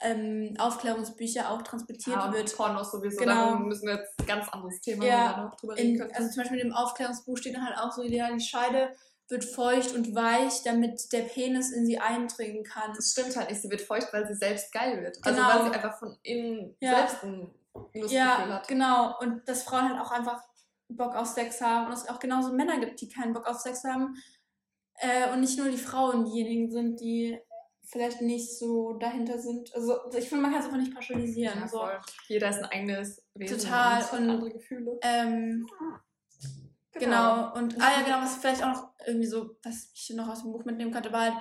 ähm, 0.00 0.54
Aufklärungsbücher 0.58 1.50
auch 1.50 1.62
transportiert 1.62 2.16
Ja, 2.16 2.32
wird. 2.32 2.54
Pornos 2.56 2.92
sowieso, 2.92 3.18
Genau. 3.18 3.52
da 3.52 3.56
müssen 3.56 3.86
wir 3.88 3.94
jetzt 3.96 4.12
ein 4.20 4.26
ganz 4.26 4.48
anderes 4.50 4.80
Thema 4.80 5.04
Ja, 5.04 5.52
drüber 5.58 5.76
reden 5.76 5.92
In, 5.94 5.98
können. 5.98 6.12
also 6.14 6.28
zum 6.30 6.42
Beispiel 6.42 6.58
im 6.60 6.72
Aufklärungsbuch 6.72 7.36
steht 7.38 7.56
dann 7.56 7.66
halt 7.66 7.78
auch 7.78 7.90
so, 7.92 8.02
ja, 8.02 8.30
die 8.30 8.40
Scheide 8.40 8.94
wird 9.28 9.44
feucht 9.44 9.94
und 9.94 10.14
weich, 10.14 10.62
damit 10.64 11.12
der 11.12 11.22
Penis 11.22 11.72
in 11.72 11.86
sie 11.86 11.98
eindringen 11.98 12.62
kann. 12.64 12.92
das 12.94 13.10
stimmt 13.12 13.36
halt 13.36 13.50
nicht, 13.50 13.62
sie 13.62 13.70
wird 13.70 13.80
feucht, 13.80 14.12
weil 14.12 14.26
sie 14.26 14.34
selbst 14.34 14.70
geil 14.72 15.02
wird. 15.02 15.18
Also 15.22 15.36
Genau. 15.40 15.48
weil 15.48 15.64
sie 15.64 15.70
einfach 15.78 15.98
von 15.98 16.16
innen 16.22 16.76
Ja. 16.80 16.96
selbst 16.98 17.24
ein 17.24 17.54
Lustgefühl 17.74 18.10
Ja, 18.16 18.48
hat. 18.48 18.68
genau. 18.68 19.18
Und 19.20 19.48
dass 19.48 19.62
Frauen 19.64 19.88
halt 19.88 20.00
auch 20.00 20.10
einfach 20.12 20.42
Bock 20.88 21.14
auf 21.16 21.26
Sex 21.26 21.60
haben 21.62 21.86
und 21.86 21.92
es 21.94 22.08
auch 22.08 22.18
genauso 22.18 22.52
Männer 22.52 22.78
gibt, 22.78 23.00
die 23.00 23.08
keinen 23.08 23.32
Bock 23.32 23.46
auf 23.46 23.58
Sex 23.58 23.82
haben. 23.84 24.14
Äh, 24.98 25.32
und 25.32 25.40
nicht 25.40 25.58
nur 25.58 25.68
die 25.68 25.78
Frauen 25.78 26.24
diejenigen 26.26 26.70
sind, 26.70 27.00
die 27.00 27.40
vielleicht 27.86 28.20
nicht 28.22 28.56
so 28.58 28.92
dahinter 28.94 29.38
sind. 29.38 29.74
Also 29.74 29.96
ich 30.16 30.28
finde, 30.28 30.42
man 30.42 30.52
kann 30.52 30.60
es 30.60 30.66
einfach 30.66 30.78
nicht 30.78 30.94
pauschalisieren. 30.94 31.60
Ja, 31.60 31.66
so. 31.68 31.82
Jeder 32.28 32.50
ist 32.50 32.58
ein 32.58 32.64
eigenes 32.66 33.22
Wesen 33.34 33.58
Total, 33.58 34.02
und 34.12 34.18
und- 34.20 34.30
andere 34.30 34.50
Gefühle. 34.52 34.98
Ähm, 35.02 35.66
genau. 36.94 37.54
Und 37.54 37.80
ah 37.80 37.92
ja, 37.98 38.02
genau, 38.02 38.20
was 38.22 38.36
vielleicht 38.36 38.62
auch 38.62 38.72
noch 38.72 38.94
irgendwie 39.06 39.26
so, 39.26 39.56
was 39.62 39.90
ich 39.94 40.10
noch 40.14 40.28
aus 40.28 40.42
dem 40.42 40.52
Buch 40.52 40.64
mitnehmen 40.64 40.92
konnte, 40.92 41.12
war 41.12 41.32
halt, 41.32 41.34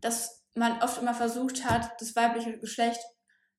dass 0.00 0.44
man 0.54 0.82
oft 0.82 1.00
immer 1.00 1.14
versucht 1.14 1.64
hat, 1.64 2.00
das 2.00 2.16
weibliche 2.16 2.58
Geschlecht 2.58 3.00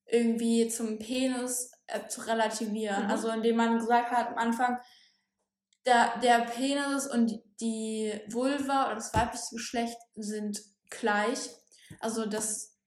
irgendwie 0.05 0.67
zum 0.67 0.99
Penis 0.99 1.71
äh, 1.87 2.07
zu 2.07 2.21
relativieren. 2.21 3.05
Mhm. 3.05 3.11
Also 3.11 3.29
indem 3.29 3.55
man 3.55 3.77
gesagt 3.77 4.11
hat 4.11 4.29
am 4.29 4.37
Anfang, 4.37 4.79
der, 5.85 6.17
der 6.19 6.39
Penis 6.41 7.07
und 7.07 7.41
die 7.59 8.19
Vulva 8.27 8.85
oder 8.85 8.95
das 8.95 9.13
weibliche 9.13 9.55
Geschlecht 9.55 9.97
sind 10.15 10.61
gleich. 10.89 11.49
Also 11.99 12.25
das, 12.25 12.77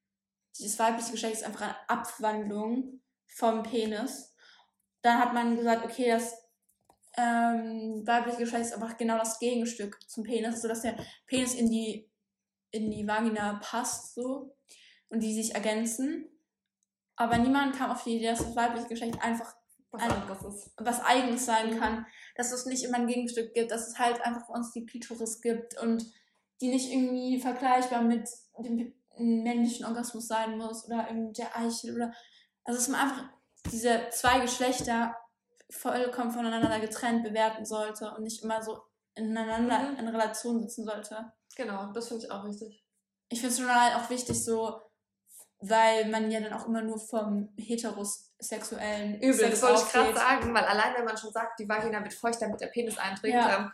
das 0.58 0.78
weibliche 0.78 1.12
Geschlecht 1.12 1.36
ist 1.36 1.44
einfach 1.44 1.62
eine 1.62 1.88
Abwandlung 1.88 3.00
vom 3.26 3.62
Penis. 3.62 4.34
Dann 5.02 5.18
hat 5.18 5.32
man 5.32 5.56
gesagt, 5.56 5.84
okay, 5.84 6.10
das 6.10 6.34
ähm, 7.16 8.02
weibliche 8.06 8.38
Geschlecht 8.38 8.66
ist 8.66 8.74
einfach 8.74 8.96
genau 8.96 9.18
das 9.18 9.38
Gegenstück 9.38 9.98
zum 10.08 10.24
Penis, 10.24 10.62
sodass 10.62 10.82
der 10.82 10.96
Penis 11.26 11.54
in 11.54 11.70
die, 11.70 12.10
in 12.70 12.90
die 12.90 13.06
Vagina 13.06 13.60
passt 13.62 14.14
so 14.14 14.56
und 15.08 15.20
die 15.20 15.34
sich 15.34 15.54
ergänzen. 15.54 16.26
Aber 17.16 17.36
niemand 17.38 17.76
kam 17.76 17.90
auf 17.90 18.02
die 18.04 18.16
Idee, 18.16 18.28
dass 18.28 18.38
das 18.44 18.56
weibliche 18.56 18.88
Geschlecht 18.88 19.22
einfach 19.22 19.54
Was 19.94 20.02
ein- 20.02 20.22
was 20.78 21.00
Eigenes 21.04 21.44
sein 21.44 21.74
Mhm. 21.74 21.78
kann. 21.78 22.06
Dass 22.36 22.50
es 22.50 22.64
nicht 22.64 22.82
immer 22.82 22.96
ein 22.96 23.06
Gegenstück 23.06 23.52
gibt, 23.52 23.70
dass 23.70 23.88
es 23.88 23.98
halt 23.98 24.22
einfach 24.22 24.48
uns 24.48 24.72
die 24.72 24.86
Klitoris 24.86 25.42
gibt 25.42 25.78
und 25.82 26.10
die 26.62 26.68
nicht 26.68 26.90
irgendwie 26.90 27.38
vergleichbar 27.38 28.00
mit 28.02 28.26
dem 28.58 28.94
männlichen 29.18 29.84
Orgasmus 29.84 30.28
sein 30.28 30.56
muss 30.56 30.86
oder 30.86 31.08
irgendwie 31.10 31.34
der 31.34 31.54
Eichel 31.54 31.94
oder. 31.94 32.14
Also 32.64 32.78
dass 32.78 32.88
man 32.88 33.00
einfach 33.02 33.28
diese 33.70 34.08
zwei 34.10 34.40
Geschlechter 34.40 35.14
vollkommen 35.72 36.30
voneinander 36.30 36.78
getrennt 36.80 37.24
bewerten 37.24 37.64
sollte 37.64 38.10
und 38.12 38.22
nicht 38.24 38.42
immer 38.44 38.62
so 38.62 38.80
ineinander 39.14 39.78
Mhm. 39.90 39.96
in 39.98 40.08
Relation 40.08 40.60
sitzen 40.60 40.84
sollte. 40.84 41.32
Genau, 41.56 41.92
das 41.92 42.08
finde 42.08 42.24
ich 42.24 42.30
auch 42.30 42.44
wichtig. 42.44 42.84
Ich 43.28 43.40
finde 43.40 43.54
es 43.54 43.60
schon 43.60 43.74
halt 43.74 43.96
auch 43.96 44.08
wichtig, 44.10 44.42
so, 44.44 44.80
weil 45.60 46.06
man 46.08 46.30
ja 46.30 46.40
dann 46.40 46.52
auch 46.52 46.66
immer 46.66 46.82
nur 46.82 46.98
vom 46.98 47.52
heterosexuellen 47.58 49.16
Übel, 49.16 49.34
Sex 49.34 49.60
das 49.60 49.62
wollte 49.62 49.82
ich 49.86 49.92
gerade 49.92 50.14
sagen, 50.14 50.54
weil 50.54 50.64
allein 50.64 50.94
wenn 50.96 51.04
man 51.04 51.16
schon 51.16 51.32
sagt, 51.32 51.58
die 51.58 51.68
Vagina 51.68 52.02
wird 52.02 52.14
feucht, 52.14 52.40
damit 52.42 52.60
der 52.60 52.66
Penis 52.68 52.98
einträgt, 52.98 53.34
Ja. 53.34 53.56
ähm, 53.58 53.72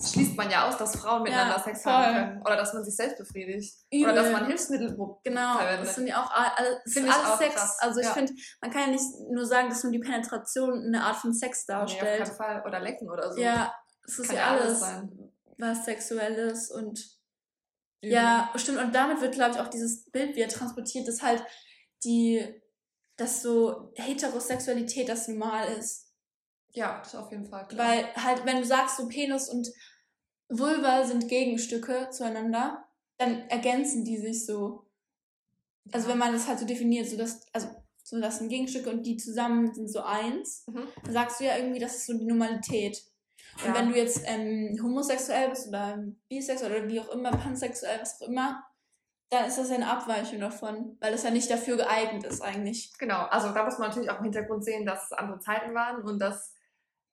schließt 0.00 0.36
man 0.36 0.50
ja 0.50 0.68
aus, 0.68 0.76
dass 0.76 0.96
Frauen 0.96 1.22
miteinander 1.24 1.56
Ja, 1.56 1.62
Sex 1.62 1.82
voll. 1.82 1.92
haben 1.92 2.14
können. 2.14 2.40
Oder 2.42 2.56
dass 2.56 2.72
man 2.72 2.84
sich 2.84 2.94
selbst 2.94 3.18
befriedigt. 3.18 3.74
Übel. 3.90 4.04
Oder 4.12 4.22
dass 4.22 4.32
man 4.32 4.46
Hilfsmittel 4.46 4.96
Genau, 5.24 5.56
verwendet. 5.58 5.86
das 5.88 5.94
sind 5.96 6.06
ja 6.06 6.22
auch 6.22 6.30
all- 6.30 6.52
alle, 6.56 6.80
das 6.84 6.92
Finde 6.92 7.08
ist 7.08 7.14
ich 7.16 7.20
alles 7.22 7.32
auch 7.34 7.38
Sex. 7.40 7.54
krass, 7.56 7.76
Also 7.80 8.00
ich 8.00 8.06
ja. 8.06 8.12
finde, 8.12 8.32
man 8.60 8.70
kann 8.70 8.80
ja 8.82 8.86
nicht 8.88 9.04
nur 9.30 9.44
sagen, 9.46 9.68
dass 9.68 9.82
nur 9.82 9.92
die 9.92 9.98
Penetration 9.98 10.84
eine 10.86 11.02
Art 11.04 11.16
von 11.16 11.32
Sex 11.34 11.64
Nee, 11.66 11.74
auf 11.74 11.80
darstellt. 11.80 12.24
keinen 12.24 12.36
Fall. 12.36 12.62
Oder 12.66 12.80
lecken 12.80 13.10
oder 13.10 13.32
so. 13.32 13.40
ja, 13.40 13.74
es 14.06 14.18
ist 14.18 14.30
ja 14.30 14.38
ja 14.38 14.46
alles 14.50 14.82
alles, 14.82 15.08
was 15.58 15.84
Sexuelles 15.84 16.70
und 16.70 16.98
Übel. 18.00 18.12
ja, 18.14 18.50
stimmt. 18.54 18.78
Und 18.78 18.94
damit 18.94 19.20
wird, 19.20 19.34
glaube 19.34 19.54
ich, 19.54 19.60
auch 19.60 19.68
dieses 19.68 20.04
Bild 20.10 20.36
wieder 20.36 20.48
transportiert, 20.48 21.08
dass 21.08 21.22
halt 21.22 21.42
die, 22.04 22.62
dass 23.16 23.42
so 23.42 23.92
Heterosexualität 23.96 25.08
das 25.08 25.26
normal 25.26 25.66
ist. 25.72 26.04
Ja, 26.72 26.98
das 27.02 27.14
auf 27.16 27.30
jeden 27.32 27.46
Fall. 27.46 27.66
Klar. 27.66 27.88
Weil 27.88 28.14
halt, 28.14 28.44
wenn 28.44 28.58
du 28.58 28.64
sagst, 28.64 28.98
so 28.98 29.08
Penis 29.08 29.48
und 29.48 29.66
Vulva 30.48 31.04
sind 31.04 31.28
Gegenstücke 31.28 32.08
zueinander, 32.10 32.84
dann 33.18 33.48
ergänzen 33.48 34.04
die 34.04 34.16
sich 34.18 34.46
so. 34.46 34.86
Also 35.92 36.08
wenn 36.08 36.18
man 36.18 36.32
das 36.32 36.46
halt 36.46 36.58
so 36.58 36.66
definiert, 36.66 37.08
so 37.08 37.16
dass, 37.16 37.40
also 37.52 37.68
so 38.02 38.20
das 38.20 38.38
sind 38.38 38.48
Gegenstücke 38.48 38.90
und 38.90 39.04
die 39.04 39.16
zusammen 39.16 39.74
sind 39.74 39.88
so 39.88 40.00
eins, 40.02 40.64
Mhm. 40.66 40.86
dann 41.04 41.12
sagst 41.12 41.40
du 41.40 41.44
ja 41.44 41.56
irgendwie, 41.56 41.80
das 41.80 41.96
ist 41.96 42.06
so 42.06 42.14
die 42.16 42.24
Normalität. 42.26 43.02
Und 43.62 43.68
Ja. 43.68 43.74
wenn 43.74 43.90
du 43.90 43.96
jetzt 43.96 44.22
ähm, 44.24 44.78
homosexuell 44.82 45.50
bist 45.50 45.68
oder 45.68 46.02
bisexuell 46.28 46.72
oder 46.82 46.88
wie 46.88 47.00
auch 47.00 47.08
immer, 47.10 47.30
pansexuell, 47.30 48.00
was 48.00 48.20
auch 48.20 48.28
immer, 48.28 48.64
dann 49.30 49.46
ist 49.46 49.58
das 49.58 49.68
ja 49.68 49.74
eine 49.76 49.90
Abweichung 49.90 50.40
davon, 50.40 50.96
weil 51.00 51.12
das 51.12 51.22
ja 51.22 51.30
nicht 51.30 51.50
dafür 51.50 51.76
geeignet 51.76 52.24
ist 52.24 52.40
eigentlich. 52.40 52.92
Genau, 52.98 53.24
also 53.26 53.52
da 53.52 53.64
muss 53.64 53.78
man 53.78 53.88
natürlich 53.88 54.10
auch 54.10 54.18
im 54.18 54.24
Hintergrund 54.24 54.64
sehen, 54.64 54.86
dass 54.86 55.04
es 55.04 55.12
andere 55.12 55.38
Zeiten 55.40 55.74
waren 55.74 56.02
und 56.02 56.18
dass 56.18 56.54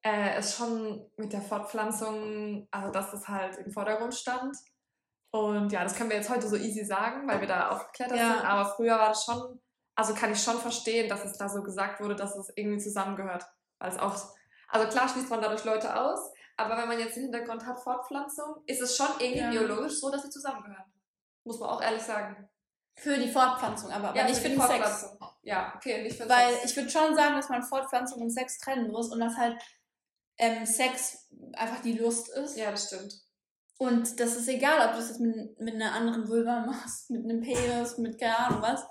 äh, 0.05 0.35
es 0.37 0.55
schon 0.55 1.03
mit 1.17 1.33
der 1.33 1.41
Fortpflanzung, 1.41 2.67
also 2.71 2.91
dass 2.91 3.11
es 3.13 3.27
halt 3.27 3.57
im 3.57 3.71
Vordergrund 3.71 4.13
stand. 4.13 4.55
Und 5.31 5.71
ja, 5.71 5.83
das 5.83 5.95
können 5.95 6.09
wir 6.11 6.17
jetzt 6.17 6.29
heute 6.29 6.47
so 6.47 6.55
easy 6.55 6.85
sagen, 6.85 7.27
weil 7.27 7.41
wir 7.41 7.47
da 7.47 7.69
aufgeklettert 7.69 8.17
Ja. 8.17 8.33
sind, 8.35 8.45
aber 8.45 8.65
früher 8.75 8.97
war 8.97 9.09
das 9.09 9.25
schon, 9.25 9.59
also 9.95 10.13
kann 10.13 10.31
ich 10.31 10.41
schon 10.41 10.57
verstehen, 10.59 11.09
dass 11.09 11.25
es 11.25 11.37
da 11.37 11.49
so 11.49 11.63
gesagt 11.63 11.99
wurde, 12.01 12.15
dass 12.15 12.35
es 12.35 12.53
irgendwie 12.55 12.77
zusammengehört. 12.79 13.45
Weil 13.79 13.89
es 13.91 13.97
auch, 13.99 14.15
also 14.69 14.87
klar 14.87 15.09
schließt 15.09 15.29
man 15.29 15.41
dadurch 15.41 15.65
Leute 15.65 15.93
aus, 15.99 16.31
aber 16.55 16.77
wenn 16.77 16.87
man 16.87 16.99
jetzt 16.99 17.15
den 17.17 17.23
Hintergrund 17.23 17.65
hat, 17.65 17.79
Fortpflanzung, 17.79 18.63
ist 18.67 18.81
es 18.81 18.95
schon 18.95 19.07
irgendwie 19.19 19.39
Ja. 19.39 19.49
biologisch 19.49 19.99
so, 19.99 20.09
dass 20.11 20.21
sie 20.21 20.29
zusammengehören. 20.29 20.85
Muss 21.43 21.59
man 21.59 21.69
auch 21.69 21.81
ehrlich 21.81 22.01
sagen. 22.03 22.47
Für 22.97 23.17
die 23.17 23.27
Fortpflanzung 23.29 23.91
aber, 23.91 24.09
aber 24.09 24.17
Ja, 24.17 24.23
nicht 24.25 24.39
für 24.39 24.47
den 24.49 24.61
Sex. 24.61 25.17
Ja, 25.41 25.73
okay, 25.75 26.01
nicht 26.03 26.15
für 26.15 26.29
Weil 26.29 26.53
Sex. 26.53 26.65
ich 26.71 26.77
würde 26.77 26.89
schon 26.89 27.13
sagen, 27.15 27.35
dass 27.35 27.49
man 27.49 27.61
Fortpflanzung 27.61 28.21
und 28.21 28.29
Sex 28.29 28.57
trennen 28.59 28.89
muss 28.89 29.11
und 29.11 29.19
dass 29.19 29.35
halt 29.35 29.59
ähm, 30.37 30.65
Sex 30.65 31.29
einfach 31.53 31.81
die 31.81 31.97
Lust 31.97 32.29
ist. 32.29 32.57
Ja, 32.57 32.71
das 32.71 32.87
stimmt. 32.87 33.13
Und 33.77 34.19
das 34.19 34.37
ist 34.37 34.47
egal, 34.47 34.87
ob 34.87 34.93
du 34.93 34.99
das 34.99 35.09
jetzt 35.09 35.19
mit, 35.19 35.59
mit 35.59 35.75
einer 35.75 35.93
anderen 35.93 36.27
Vulva 36.27 36.59
machst, 36.65 37.09
mit 37.09 37.23
einem 37.23 37.41
Penis, 37.41 37.97
mit 37.97 38.19
keine 38.19 38.37
Ahnung 38.37 38.61
was. 38.61 38.85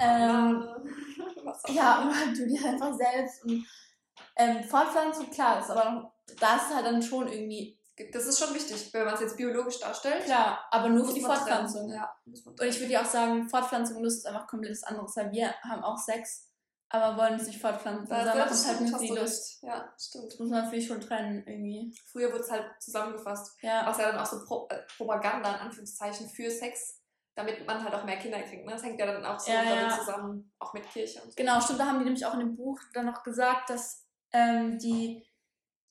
Ähm, 0.00 0.68
Was 1.44 1.62
ja, 1.68 2.08
oder 2.08 2.32
du 2.32 2.46
dir 2.46 2.64
einfach 2.68 2.94
selbst. 2.94 3.44
Und, 3.44 3.66
ähm, 4.36 4.62
Fortpflanzung, 4.62 5.28
klar, 5.30 5.60
ist 5.60 5.70
aber 5.70 5.90
noch, 5.90 6.12
da 6.38 6.56
ist 6.56 6.72
halt 6.72 6.86
dann 6.86 7.02
schon 7.02 7.26
irgendwie 7.28 7.76
Das 8.12 8.26
ist 8.26 8.38
schon 8.38 8.54
wichtig, 8.54 8.92
wenn 8.92 9.04
man 9.04 9.14
es 9.14 9.20
jetzt 9.20 9.36
biologisch 9.36 9.80
darstellt. 9.80 10.24
klar, 10.24 10.64
aber 10.70 10.88
nur 10.88 11.04
für 11.04 11.14
die 11.14 11.20
Fortpflanzung. 11.20 11.90
Ja, 11.90 12.14
Und 12.24 12.62
ich 12.62 12.78
würde 12.78 12.92
ja 12.92 13.02
auch 13.02 13.06
sagen, 13.10 13.48
Fortpflanzung 13.48 13.96
und 13.96 14.04
Lust 14.04 14.18
ist 14.18 14.26
einfach 14.26 14.46
komplett 14.46 14.72
was 14.72 14.84
anderes, 14.84 15.16
weil 15.16 15.32
wir 15.32 15.52
haben 15.62 15.82
auch 15.82 15.98
Sex, 15.98 16.51
aber 16.92 17.16
wollen 17.16 17.34
uns 17.34 17.46
nicht 17.46 17.60
fortpflanzen. 17.60 18.06
Da, 18.06 18.18
ja, 18.18 18.24
machen 18.26 18.48
das 18.50 18.60
es 18.60 18.68
halt 18.68 19.00
die 19.00 19.08
du 19.08 19.14
Lust. 19.14 19.62
Ja, 19.62 19.94
stimmt. 19.98 20.26
Das 20.30 20.38
muss 20.38 20.50
man 20.50 20.64
natürlich 20.64 20.86
schon 20.86 21.00
trennen, 21.00 21.42
irgendwie. 21.46 21.94
Früher 22.10 22.30
wurde 22.30 22.42
es 22.44 22.50
halt 22.50 22.66
zusammengefasst. 22.80 23.56
Ja. 23.62 23.86
Was 23.86 23.96
ja 23.96 24.12
dann 24.12 24.18
auch 24.20 24.26
so 24.26 24.44
Pro 24.44 24.68
äh, 24.70 24.82
Propaganda, 24.96 25.54
in 25.54 25.60
Anführungszeichen, 25.60 26.28
für 26.28 26.50
Sex, 26.50 27.00
damit 27.34 27.66
man 27.66 27.82
halt 27.82 27.94
auch 27.94 28.04
mehr 28.04 28.18
Kinder 28.18 28.42
kriegt. 28.42 28.66
Ne? 28.66 28.72
Das 28.72 28.82
hängt 28.82 29.00
ja 29.00 29.06
dann 29.06 29.24
auch 29.24 29.40
so 29.40 29.50
Ja, 29.50 29.64
damit 29.64 29.90
ja. 29.90 29.98
zusammen, 29.98 30.52
auch 30.58 30.74
mit 30.74 30.86
Kirche 30.90 31.22
und 31.22 31.30
so. 31.30 31.34
Genau, 31.34 31.60
stimmt, 31.62 31.80
da 31.80 31.86
haben 31.86 31.98
die 32.00 32.04
nämlich 32.04 32.26
auch 32.26 32.34
in 32.34 32.40
dem 32.40 32.56
Buch 32.56 32.78
dann 32.92 33.06
noch 33.06 33.22
gesagt, 33.22 33.70
dass 33.70 34.06
ähm, 34.32 34.78
die, 34.78 35.26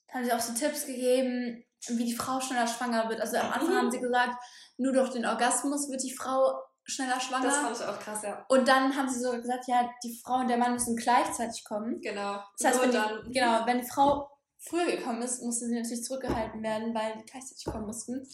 da 0.07 0.15
haben 0.19 0.25
sie 0.25 0.33
auch 0.33 0.39
so 0.39 0.53
Tipps 0.53 0.85
gegeben, 0.85 1.63
wie 1.87 2.05
die 2.05 2.15
Frau 2.15 2.39
schneller 2.41 2.67
schwanger 2.67 3.09
wird. 3.09 3.21
Also 3.21 3.37
am 3.37 3.51
Anfang 3.51 3.69
Mhm. 3.71 3.77
haben 3.77 3.91
sie 3.91 3.99
gesagt, 3.99 4.35
nur 4.77 4.93
durch 4.93 5.09
den 5.09 5.25
Orgasmus 5.25 5.89
wird 5.89 6.03
die 6.03 6.13
Frau 6.13 6.61
schneller 6.91 7.19
schwanger. 7.19 7.45
Das 7.45 7.57
fand 7.57 7.77
ich 7.77 7.83
auch 7.83 7.99
krass, 7.99 8.21
ja. 8.23 8.45
und 8.49 8.67
dann 8.67 8.95
haben 8.95 9.09
sie 9.09 9.19
sogar 9.19 9.39
gesagt, 9.39 9.67
ja, 9.67 9.89
die 10.03 10.19
Frau 10.23 10.39
und 10.39 10.47
der 10.47 10.57
Mann 10.57 10.73
müssen 10.73 10.95
gleichzeitig 10.95 11.63
kommen. 11.63 12.01
Genau. 12.01 12.39
Das 12.57 12.67
heißt, 12.67 12.75
Nur 12.77 12.83
wenn 12.83 12.91
die, 12.91 12.97
dann, 12.97 13.31
genau, 13.31 13.65
wenn 13.65 13.81
die 13.81 13.87
Frau 13.87 14.29
früher 14.59 14.85
gekommen 14.85 15.21
ist, 15.21 15.41
musste 15.41 15.65
sie 15.67 15.75
natürlich 15.75 16.03
zurückgehalten 16.03 16.61
werden, 16.61 16.93
weil 16.93 17.17
die 17.17 17.25
gleichzeitig 17.25 17.65
kommen 17.65 17.87
mussten. 17.87 18.19
Und 18.19 18.27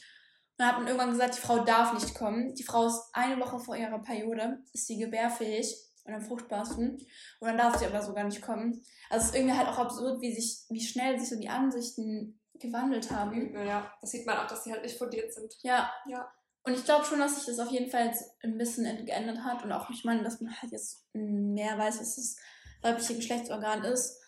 dann 0.58 0.68
hat 0.70 0.78
man 0.78 0.88
irgendwann 0.88 1.12
gesagt, 1.12 1.38
die 1.38 1.42
Frau 1.42 1.60
darf 1.60 1.94
nicht 1.94 2.16
kommen. 2.16 2.54
Die 2.56 2.64
Frau 2.64 2.88
ist 2.88 3.02
eine 3.14 3.40
Woche 3.40 3.60
vor 3.60 3.76
ihrer 3.76 4.00
Periode, 4.00 4.60
ist 4.74 4.88
sie 4.88 4.98
gebärfähig 4.98 5.76
und 6.04 6.14
am 6.16 6.22
fruchtbarsten. 6.22 6.98
Und 7.40 7.48
dann 7.48 7.58
darf 7.58 7.78
sie 7.78 7.86
aber 7.86 8.02
sogar 8.02 8.24
nicht 8.24 8.42
kommen. 8.42 8.84
Also 9.10 9.26
es 9.26 9.30
ist 9.30 9.36
irgendwie 9.36 9.56
halt 9.56 9.68
auch 9.68 9.78
absurd, 9.78 10.22
wie 10.22 10.34
sich, 10.34 10.66
wie 10.70 10.82
schnell 10.82 11.20
sich 11.20 11.30
so 11.30 11.40
die 11.40 11.50
Ansichten 11.50 12.40
gewandelt 12.56 13.12
haben. 13.12 13.54
Ja. 13.66 13.94
Das 14.02 14.12
sieht 14.12 14.26
man 14.26 14.38
auch, 14.38 14.48
dass 14.48 14.64
sie 14.64 14.72
halt 14.72 14.84
nicht 14.84 14.98
fundiert 14.98 15.32
sind. 15.34 15.54
Ja. 15.62 15.92
Ja. 16.08 16.28
Und 16.68 16.74
ich 16.74 16.84
glaube 16.84 17.06
schon, 17.06 17.20
dass 17.20 17.36
sich 17.38 17.46
das 17.46 17.66
auf 17.66 17.72
jeden 17.72 17.90
Fall 17.90 18.08
jetzt 18.08 18.30
ein 18.44 18.58
bisschen 18.58 19.06
geändert 19.06 19.38
hat 19.46 19.64
und 19.64 19.72
auch, 19.72 19.90
ich 19.90 20.04
meine, 20.04 20.22
dass 20.22 20.42
man 20.42 20.54
halt 20.62 20.74
jetzt 20.74 21.08
mehr 21.14 21.78
weiß, 21.78 22.02
was 22.02 22.18
das 22.18 22.36
weibliche 22.82 23.16
Geschlechtsorgan 23.16 23.86
ist. 23.86 24.22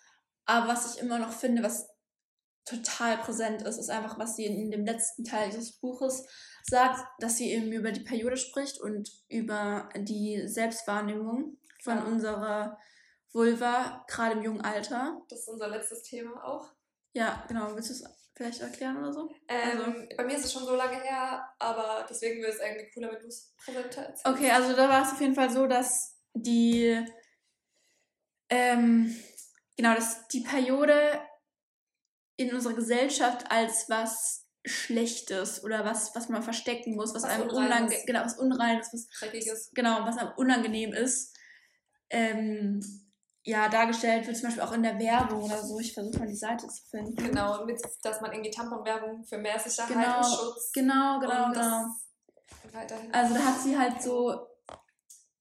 Aber 0.46 0.70
was 0.70 0.96
ich 0.96 1.02
immer 1.02 1.20
noch 1.20 1.34
finde, 1.34 1.64
was 1.64 1.90
total 2.64 3.18
präsent 3.18 3.64
ist, 3.64 3.78
ist 3.78 3.90
einfach, 3.90 4.18
was 4.18 4.38
sie 4.38 4.46
in 4.46 4.72
dem 4.72 4.86
letzten 4.86 5.26
Teil 5.26 5.50
des 5.50 5.82
Buches 5.82 6.26
sagt, 6.64 7.06
dass 7.20 7.36
sie 7.36 7.52
eben 7.52 7.74
über 7.74 7.92
die 7.92 8.06
Periode 8.06 8.38
spricht 8.38 8.80
und 8.80 9.12
über 9.28 9.90
die 9.98 10.48
Selbstwahrnehmung 10.48 11.58
von 11.84 11.98
Ja. 11.98 12.04
unserer 12.06 12.78
Vulva, 13.34 14.06
gerade 14.08 14.38
im 14.38 14.44
jungen 14.44 14.62
Alter. 14.62 15.22
Das 15.28 15.40
ist 15.42 15.50
unser 15.50 15.68
letztes 15.68 16.04
Thema 16.04 16.42
auch. 16.42 16.72
Ja, 17.12 17.44
genau. 17.50 17.76
Willst 17.76 17.90
du 17.90 17.94
es 17.96 18.04
vielleicht 18.40 18.62
erklären 18.62 18.98
oder 18.98 19.12
so? 19.12 19.30
Ähm, 19.50 19.82
Also- 19.82 19.94
Bei 20.16 20.24
mir 20.24 20.38
ist 20.38 20.46
es 20.46 20.54
schon 20.54 20.64
so 20.66 20.74
lange 20.76 20.96
her, 21.02 21.54
aber 21.60 22.06
deswegen 22.10 22.42
wäre 22.42 22.54
es 22.54 22.60
irgendwie 22.60 22.90
cooler, 22.94 23.12
wenn 23.12 23.20
du 23.20 23.28
es 23.28 23.54
präsenter 23.58 24.02
erzählst. 24.04 24.26
Okay, 24.26 24.50
also 24.52 24.74
da 24.76 24.88
war 24.88 25.02
es 25.06 25.12
auf 25.12 25.20
jeden 25.20 25.36
Fall 25.36 25.50
so, 25.50 25.68
dass 25.68 26.16
die, 26.34 27.06
ähm, 28.50 29.14
genau, 29.76 29.94
dass 29.94 30.28
die 30.30 30.42
Periode 30.42 31.20
in 32.38 32.54
unserer 32.54 32.74
Gesellschaft 32.76 33.52
als 33.52 33.90
was 33.90 34.46
Schlechtes 34.66 35.62
oder 35.64 35.84
was, 35.84 36.16
was 36.16 36.30
man 36.30 36.42
verstecken 36.44 36.96
muss, 36.96 37.14
was, 37.14 37.24
Was 37.24 37.30
einem 37.30 37.50
unangenehm, 37.50 38.06
genau, 38.06 38.24
was 38.24 38.38
Unreines, 38.38 38.90
was, 38.94 39.08
Dreckiges. 39.20 39.72
genau, 39.74 40.06
was 40.06 40.18
einem 40.18 40.32
unangenehm 40.38 40.94
ist, 40.94 41.36
ähm, 42.10 42.80
ja, 43.50 43.68
dargestellt 43.68 44.28
wird, 44.28 44.38
zum 44.38 44.48
Beispiel 44.48 44.64
auch 44.64 44.74
in 44.74 44.84
der 44.84 45.00
Werbung 45.00 45.42
oder 45.42 45.62
so. 45.64 45.80
Ich 45.80 45.94
versuche 45.94 46.20
mal 46.20 46.28
die 46.28 46.36
Seite 46.36 46.68
zu 46.68 46.84
finden. 46.86 47.16
Genau, 47.16 47.66
mit, 47.66 47.82
dass 48.04 48.22
man 48.22 48.32
irgendwie 48.32 48.52
Tamponwerbung 48.52 49.24
für 49.24 49.40
mehr 49.40 49.58
Sicherheit 49.58 49.92
Genau, 49.92 50.18
und 50.18 50.26
Schutz. 50.26 50.72
Genau, 50.72 51.20
genau, 51.20 51.46
und 51.48 51.54
genau. 51.54 51.86
Weiterhin. 52.72 53.12
Also 53.12 53.34
da 53.34 53.40
hat 53.40 53.60
sie 53.60 53.78
halt 53.78 54.04
so, 54.04 54.48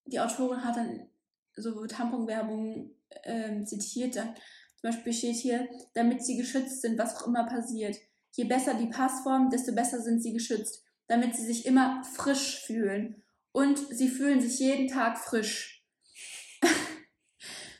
die 0.07 0.19
Autorin 0.19 0.65
hat 0.65 0.77
dann 0.77 1.11
so 1.55 1.87
Tamponwerbung 1.87 2.93
ähm, 3.25 3.67
zitiert. 3.67 4.17
Dann, 4.17 4.35
zum 4.81 4.91
Beispiel 4.91 5.13
steht 5.13 5.37
hier, 5.37 5.69
damit 5.93 6.25
sie 6.25 6.39
geschützt 6.39 6.81
sind, 6.81 6.99
was 6.99 7.17
auch 7.17 7.27
immer 7.27 7.45
passiert. 7.45 7.97
Je 8.33 8.45
besser 8.45 8.73
die 8.73 8.87
Passform, 8.87 9.51
desto 9.51 9.75
besser 9.75 10.01
sind 10.01 10.23
sie 10.23 10.33
geschützt, 10.33 10.83
damit 11.09 11.37
sie 11.37 11.45
sich 11.45 11.67
immer 11.67 12.03
frisch 12.05 12.65
fühlen. 12.65 13.23
Und 13.53 13.79
sie 13.79 14.09
fühlen 14.09 14.41
sich 14.41 14.61
jeden 14.61 14.89
Tag 14.89 15.19
frisch. 15.19 15.78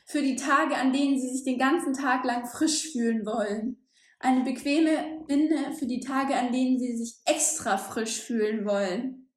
Für 0.09 0.21
die 0.21 0.35
Tage, 0.35 0.75
an 0.75 0.91
denen 0.91 1.19
sie 1.19 1.29
sich 1.29 1.43
den 1.43 1.59
ganzen 1.59 1.93
Tag 1.93 2.23
lang 2.25 2.45
frisch 2.47 2.91
fühlen 2.91 3.25
wollen. 3.25 3.87
Eine 4.19 4.43
bequeme 4.43 5.21
Binde 5.27 5.73
für 5.77 5.85
die 5.85 5.99
Tage, 5.99 6.35
an 6.35 6.51
denen 6.51 6.79
sie 6.79 6.97
sich 6.97 7.15
extra 7.25 7.77
frisch 7.77 8.19
fühlen 8.21 8.65
wollen. 8.65 9.29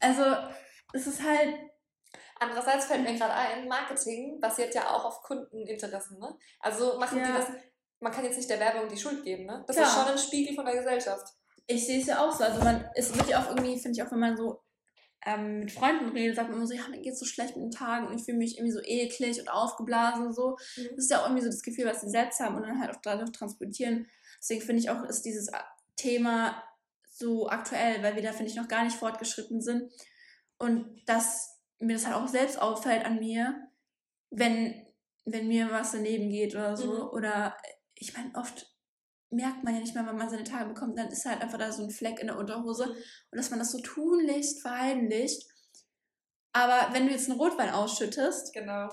Also, 0.00 0.24
es 0.94 1.06
ist 1.06 1.22
halt, 1.22 1.54
Andererseits 2.40 2.86
fällt 2.86 3.04
mir 3.04 3.14
gerade 3.16 3.34
ein, 3.34 3.68
Marketing 3.68 4.40
basiert 4.40 4.74
ja 4.74 4.90
auch 4.90 5.04
auf 5.04 5.22
Kundeninteressen. 5.22 6.18
Ne? 6.18 6.36
Also 6.58 6.98
machen 6.98 7.18
die 7.22 7.28
Ja. 7.30 7.36
das. 7.36 7.46
Man 8.00 8.10
kann 8.10 8.24
jetzt 8.24 8.36
nicht 8.36 8.50
der 8.50 8.58
Werbung 8.58 8.88
die 8.88 8.96
Schuld 8.98 9.22
geben. 9.22 9.46
Ne? 9.46 9.62
Das 9.68 9.76
Klar. 9.76 9.88
ist 9.88 9.94
schon 9.94 10.08
ein 10.08 10.18
Spiegel 10.18 10.54
von 10.56 10.64
der 10.64 10.74
Gesellschaft. 10.74 11.24
ich 11.68 11.86
sehe 11.86 12.00
es 12.00 12.06
ja 12.08 12.18
auch 12.18 12.32
so. 12.32 12.42
Also, 12.42 12.60
man, 12.64 12.84
es 12.96 13.14
wird 13.16 13.28
ja 13.28 13.40
auch 13.40 13.50
irgendwie, 13.50 13.78
finde 13.78 13.96
ich 13.96 14.02
auch, 14.02 14.10
wenn 14.10 14.18
man 14.18 14.36
so 14.36 14.60
ähm, 15.24 15.60
mit 15.60 15.72
Freunden 15.72 16.08
redet, 16.10 16.36
sagt 16.36 16.48
man 16.48 16.58
immer 16.58 16.66
so, 16.66 16.74
ja, 16.74 16.88
mir 16.88 17.00
geht's 17.00 17.20
so 17.20 17.26
schlecht 17.26 17.56
mit 17.56 17.64
den 17.64 17.70
Tagen 17.70 18.06
und 18.06 18.16
ich 18.16 18.24
fühle 18.24 18.38
mich 18.38 18.58
irgendwie 18.58 18.72
so 18.72 18.80
eklig 18.82 19.40
und 19.40 19.48
aufgeblasen 19.48 20.26
und 20.26 20.34
so. 20.34 20.56
Mhm. 20.76 20.88
Das 20.96 21.04
ist 21.04 21.10
ja 21.10 21.20
auch 21.20 21.26
irgendwie 21.26 21.42
so 21.42 21.50
das 21.50 21.62
Gefühl, 21.62 21.86
was 21.86 22.00
sie 22.00 22.10
selbst 22.10 22.40
haben 22.40 22.56
und 22.56 22.62
dann 22.62 22.80
halt 22.80 22.90
auch 22.90 23.00
dadurch 23.02 23.30
transportieren. 23.32 24.06
Deswegen 24.38 24.62
finde 24.62 24.82
ich 24.82 24.90
auch, 24.90 25.04
ist 25.04 25.24
dieses 25.24 25.50
Thema 25.96 26.62
so 27.12 27.48
aktuell, 27.48 28.02
weil 28.02 28.16
wir 28.16 28.22
da, 28.22 28.32
finde 28.32 28.50
ich, 28.50 28.56
noch 28.56 28.68
gar 28.68 28.84
nicht 28.84 28.96
fortgeschritten 28.96 29.60
sind. 29.60 29.92
Und 30.58 31.02
dass 31.06 31.60
mir 31.78 31.94
das 31.94 32.06
halt 32.06 32.16
auch 32.16 32.28
selbst 32.28 32.60
auffällt 32.60 33.04
an 33.04 33.18
mir, 33.18 33.68
wenn, 34.30 34.86
wenn 35.24 35.48
mir 35.48 35.70
was 35.70 35.92
daneben 35.92 36.30
geht 36.30 36.54
oder 36.54 36.76
so. 36.76 36.92
Mhm. 36.92 37.10
Oder 37.10 37.56
ich 37.94 38.16
meine, 38.16 38.34
oft 38.34 38.71
merkt 39.32 39.64
man 39.64 39.74
ja 39.74 39.80
nicht 39.80 39.94
mehr, 39.94 40.06
wenn 40.06 40.16
man 40.16 40.30
seine 40.30 40.44
Tage 40.44 40.68
bekommt, 40.68 40.98
dann 40.98 41.08
ist 41.08 41.24
halt 41.24 41.40
einfach 41.40 41.58
da 41.58 41.72
so 41.72 41.82
ein 41.82 41.90
Fleck 41.90 42.20
in 42.20 42.28
der 42.28 42.38
Unterhose. 42.38 42.86
Mhm. 42.86 42.92
Und 42.92 43.38
dass 43.38 43.50
man 43.50 43.58
das 43.58 43.72
so 43.72 43.80
tunlichst 43.80 44.60
verheimlicht. 44.62 45.46
Aber 46.52 46.92
wenn 46.92 47.06
du 47.06 47.12
jetzt 47.12 47.30
einen 47.30 47.40
Rotwein 47.40 47.70
ausschüttest, 47.70 48.52
Genau. 48.52 48.88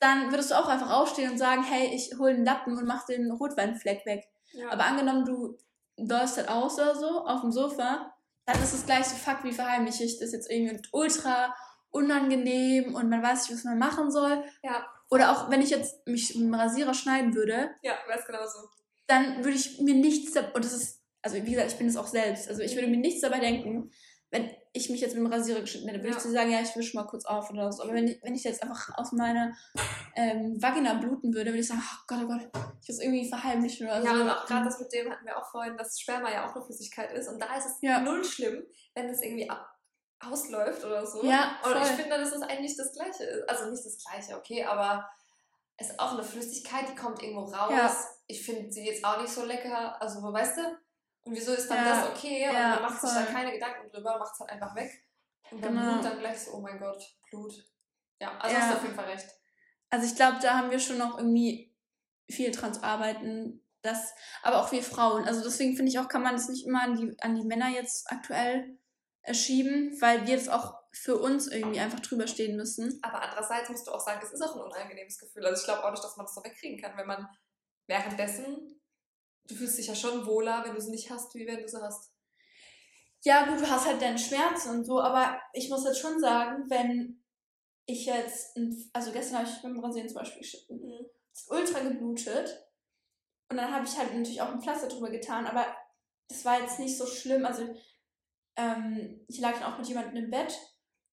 dann 0.00 0.30
würdest 0.30 0.50
du 0.50 0.54
auch 0.54 0.68
einfach 0.68 0.90
aufstehen 0.90 1.32
und 1.32 1.38
sagen, 1.38 1.62
hey, 1.64 1.94
ich 1.94 2.16
hole 2.18 2.34
einen 2.34 2.44
Lappen 2.44 2.76
und 2.76 2.86
mach 2.86 3.04
den 3.06 3.30
Rotweinfleck 3.32 4.06
weg. 4.06 4.24
Ja. 4.52 4.70
Aber 4.70 4.84
angenommen, 4.84 5.24
du 5.24 5.58
läufst 5.96 6.36
halt 6.36 6.48
aus 6.48 6.74
oder 6.74 6.94
so 6.94 7.24
auf 7.26 7.40
dem 7.40 7.52
Sofa, 7.52 8.14
dann 8.46 8.62
ist 8.62 8.74
es 8.74 8.86
gleich 8.86 9.06
so 9.06 9.16
fuck, 9.16 9.42
wie 9.44 9.52
verheimliche 9.52 10.04
ich 10.04 10.18
das 10.18 10.32
jetzt 10.32 10.50
irgendwie 10.50 10.80
ultra 10.92 11.54
unangenehm 11.90 12.94
und 12.94 13.08
man 13.08 13.22
weiß 13.22 13.48
nicht, 13.48 13.56
was 13.58 13.64
man 13.64 13.78
machen 13.78 14.10
soll. 14.10 14.44
Ja. 14.62 14.84
Oder 15.10 15.30
auch 15.32 15.50
wenn 15.50 15.62
ich 15.62 15.70
jetzt 15.70 16.06
mich 16.06 16.34
mit 16.34 16.44
dem 16.44 16.54
Rasierer 16.54 16.94
schneiden 16.94 17.34
würde, 17.34 17.70
ja, 17.82 17.94
weiß 18.08 18.26
genauso. 18.26 18.68
Dann 19.06 19.38
würde 19.44 19.56
ich 19.56 19.80
mir 19.80 19.94
nichts, 19.94 20.36
und 20.36 20.64
das 20.64 20.72
ist, 20.72 21.02
also 21.22 21.36
wie 21.36 21.50
gesagt, 21.50 21.72
ich 21.72 21.78
bin 21.78 21.86
es 21.88 21.96
auch 21.96 22.06
selbst, 22.06 22.48
also 22.48 22.62
ich 22.62 22.74
würde 22.74 22.88
mir 22.88 22.96
nichts 22.98 23.20
dabei 23.20 23.40
denken, 23.40 23.90
wenn 24.30 24.50
ich 24.72 24.90
mich 24.90 25.00
jetzt 25.00 25.14
mit 25.14 25.22
dem 25.24 25.32
Rasierer 25.32 25.60
geschnitten 25.60 25.86
hätte, 25.86 26.00
würde 26.00 26.10
Ja. 26.10 26.16
ich 26.16 26.22
zu 26.22 26.32
sagen, 26.32 26.50
ja, 26.50 26.60
ich 26.60 26.74
wische 26.74 26.96
mal 26.96 27.04
kurz 27.04 27.24
auf 27.24 27.48
oder 27.50 27.70
so. 27.70 27.84
Aber 27.84 27.92
wenn 27.94 28.08
ich, 28.08 28.20
wenn 28.22 28.34
ich 28.34 28.42
jetzt 28.42 28.62
einfach 28.64 28.90
aus 28.98 29.12
meiner 29.12 29.54
ähm, 30.16 30.60
Vagina 30.60 30.94
bluten 30.94 31.32
würde, 31.32 31.50
würde 31.50 31.60
ich 31.60 31.68
sagen, 31.68 31.80
oh 31.84 32.02
Gott, 32.08 32.18
oh 32.24 32.26
Gott, 32.26 32.40
ich 32.82 32.88
muss 32.88 32.98
irgendwie 33.00 33.28
verheimlichen 33.28 33.86
oder 33.86 34.02
Ja, 34.02 34.14
so. 34.16 34.22
und 34.22 34.30
auch 34.30 34.44
gerade 34.46 34.64
das 34.64 34.80
mit 34.80 34.92
dem 34.92 35.08
hatten 35.12 35.24
wir 35.24 35.38
auch 35.38 35.48
vorhin, 35.52 35.76
dass 35.76 36.00
Sperma 36.00 36.32
ja 36.32 36.48
auch 36.50 36.54
eine 36.56 36.64
Flüssigkeit 36.64 37.12
ist. 37.12 37.28
Und 37.28 37.40
da 37.40 37.54
ist 37.56 37.66
es 37.66 37.76
Ja. 37.82 38.00
null 38.00 38.24
schlimm, 38.24 38.64
wenn 38.94 39.08
es 39.08 39.22
irgendwie 39.22 39.48
ausläuft 40.20 40.84
oder 40.84 41.06
so. 41.06 41.24
Ja, 41.24 41.58
Und 41.64 41.70
ich 41.76 41.78
voll. 41.88 41.96
finde, 41.96 42.18
dass 42.18 42.32
es 42.32 42.42
eigentlich 42.42 42.76
das 42.76 42.92
Gleiche 42.92 43.22
ist. 43.24 43.48
Also 43.48 43.70
nicht 43.70 43.84
das 43.84 43.98
Gleiche, 44.04 44.36
okay, 44.36 44.64
aber 44.64 45.08
ist 45.78 45.98
auch 45.98 46.12
eine 46.12 46.22
Flüssigkeit, 46.22 46.88
die 46.88 46.94
kommt 46.94 47.22
irgendwo 47.22 47.42
raus. 47.44 47.70
Ja. 47.72 47.96
Ich 48.26 48.44
finde 48.44 48.70
sie 48.70 48.86
jetzt 48.86 49.04
auch 49.04 49.20
nicht 49.20 49.32
so 49.32 49.44
lecker. 49.44 50.00
Also, 50.00 50.20
weißt 50.22 50.58
du? 50.58 50.62
Und 51.24 51.34
wieso 51.34 51.52
ist 51.52 51.68
dann 51.68 51.78
Ja. 51.78 52.00
das 52.00 52.10
okay? 52.10 52.48
Und 52.48 52.54
man 52.54 52.82
macht 52.82 53.00
sich 53.00 53.10
da 53.10 53.20
voll. 53.24 53.34
keine 53.34 53.52
Gedanken 53.52 53.90
drüber, 53.90 54.18
macht 54.18 54.32
es 54.34 54.40
halt 54.40 54.50
einfach 54.50 54.74
weg. 54.74 54.90
Und 55.50 55.60
beim 55.60 55.74
Genau. 55.74 55.92
Blut 55.94 56.04
dann 56.04 56.18
gleich 56.18 56.38
so, 56.40 56.52
oh 56.52 56.60
mein 56.60 56.78
Gott, 56.78 57.02
Blut. 57.30 57.52
Ja, 58.20 58.36
also 58.38 58.56
hast 58.56 58.70
du 58.72 58.76
auf 58.76 58.82
jeden 58.82 58.94
Fall 58.94 59.06
recht. 59.06 59.28
Also 59.90 60.06
ich 60.06 60.14
glaube, 60.16 60.38
da 60.40 60.58
haben 60.58 60.70
wir 60.70 60.78
schon 60.78 60.98
noch 60.98 61.18
irgendwie 61.18 61.74
viel 62.30 62.50
dran 62.50 62.72
zu 62.74 62.82
arbeiten. 62.82 63.60
Das, 63.82 64.14
aber 64.42 64.60
auch 64.62 64.72
wir 64.72 64.82
Frauen. 64.82 65.24
Also 65.26 65.42
deswegen 65.42 65.76
finde 65.76 65.90
ich 65.90 65.98
auch, 65.98 66.08
kann 66.08 66.22
man 66.22 66.34
das 66.34 66.48
nicht 66.48 66.66
immer 66.66 66.82
an 66.82 66.96
die, 66.96 67.14
an 67.20 67.34
die 67.34 67.44
Männer 67.44 67.68
jetzt 67.68 68.10
aktuell 68.10 68.78
äh, 69.22 69.34
schieben, 69.34 69.94
weil 70.00 70.26
wir 70.26 70.36
das 70.36 70.48
auch 70.48 70.74
für 70.94 71.16
uns 71.18 71.48
irgendwie 71.48 71.80
einfach 71.80 72.00
drüber 72.00 72.26
stehen 72.26 72.56
müssen. 72.56 72.98
Aber 73.02 73.20
andererseits 73.20 73.68
musst 73.68 73.86
du 73.86 73.90
auch 73.90 74.00
sagen, 74.00 74.20
es 74.22 74.32
ist 74.32 74.42
auch 74.42 74.54
ein 74.54 74.62
unangenehmes 74.62 75.18
Gefühl. 75.18 75.44
Also 75.44 75.60
ich 75.60 75.66
glaube 75.66 75.84
auch 75.84 75.90
nicht, 75.90 76.04
dass 76.04 76.16
man 76.16 76.24
das 76.24 76.34
so 76.34 76.44
wegkriegen 76.44 76.80
kann, 76.80 76.96
wenn 76.96 77.06
man 77.06 77.28
währenddessen, 77.86 78.80
du 79.48 79.54
fühlst 79.54 79.76
dich 79.76 79.88
ja 79.88 79.94
schon 79.94 80.24
wohler, 80.26 80.64
wenn 80.64 80.74
du 80.74 80.80
sie 80.80 80.92
nicht 80.92 81.10
hast, 81.10 81.34
wie 81.34 81.46
wenn 81.46 81.60
du 81.60 81.68
sie 81.68 81.82
hast. 81.82 82.12
Ja, 83.22 83.46
gut, 83.46 83.60
du 83.60 83.68
hast 83.68 83.86
halt 83.86 84.00
deine 84.00 84.18
Schmerzen 84.18 84.70
und 84.70 84.84
so, 84.84 85.00
aber 85.00 85.40
ich 85.52 85.68
muss 85.68 85.84
jetzt 85.84 86.00
schon 86.00 86.20
sagen, 86.20 86.64
wenn 86.68 87.24
ich 87.86 88.06
jetzt, 88.06 88.56
ein, 88.56 88.90
also 88.92 89.12
gestern 89.12 89.38
habe 89.38 89.48
ich 89.48 89.62
beim 89.62 89.80
Brasilien 89.80 90.08
zum 90.08 90.18
Beispiel 90.18 90.42
geschnitten, 90.42 90.76
Mhm. 90.76 91.06
es 91.32 91.40
ist 91.42 91.50
ultra 91.50 91.80
geblutet 91.80 92.66
und 93.50 93.56
dann 93.56 93.72
habe 93.72 93.84
ich 93.86 93.96
halt 93.98 94.14
natürlich 94.14 94.40
auch 94.40 94.48
ein 94.50 94.62
Pflaster 94.62 94.88
drüber 94.88 95.10
getan, 95.10 95.46
aber 95.46 95.66
das 96.28 96.44
war 96.44 96.60
jetzt 96.60 96.78
nicht 96.78 96.96
so 96.96 97.06
schlimm, 97.06 97.44
also 97.44 97.74
ähm, 98.56 99.24
ich 99.28 99.40
lag 99.40 99.58
dann 99.58 99.72
auch 99.72 99.78
mit 99.78 99.88
jemandem 99.88 100.24
im 100.24 100.30
Bett 100.30 100.58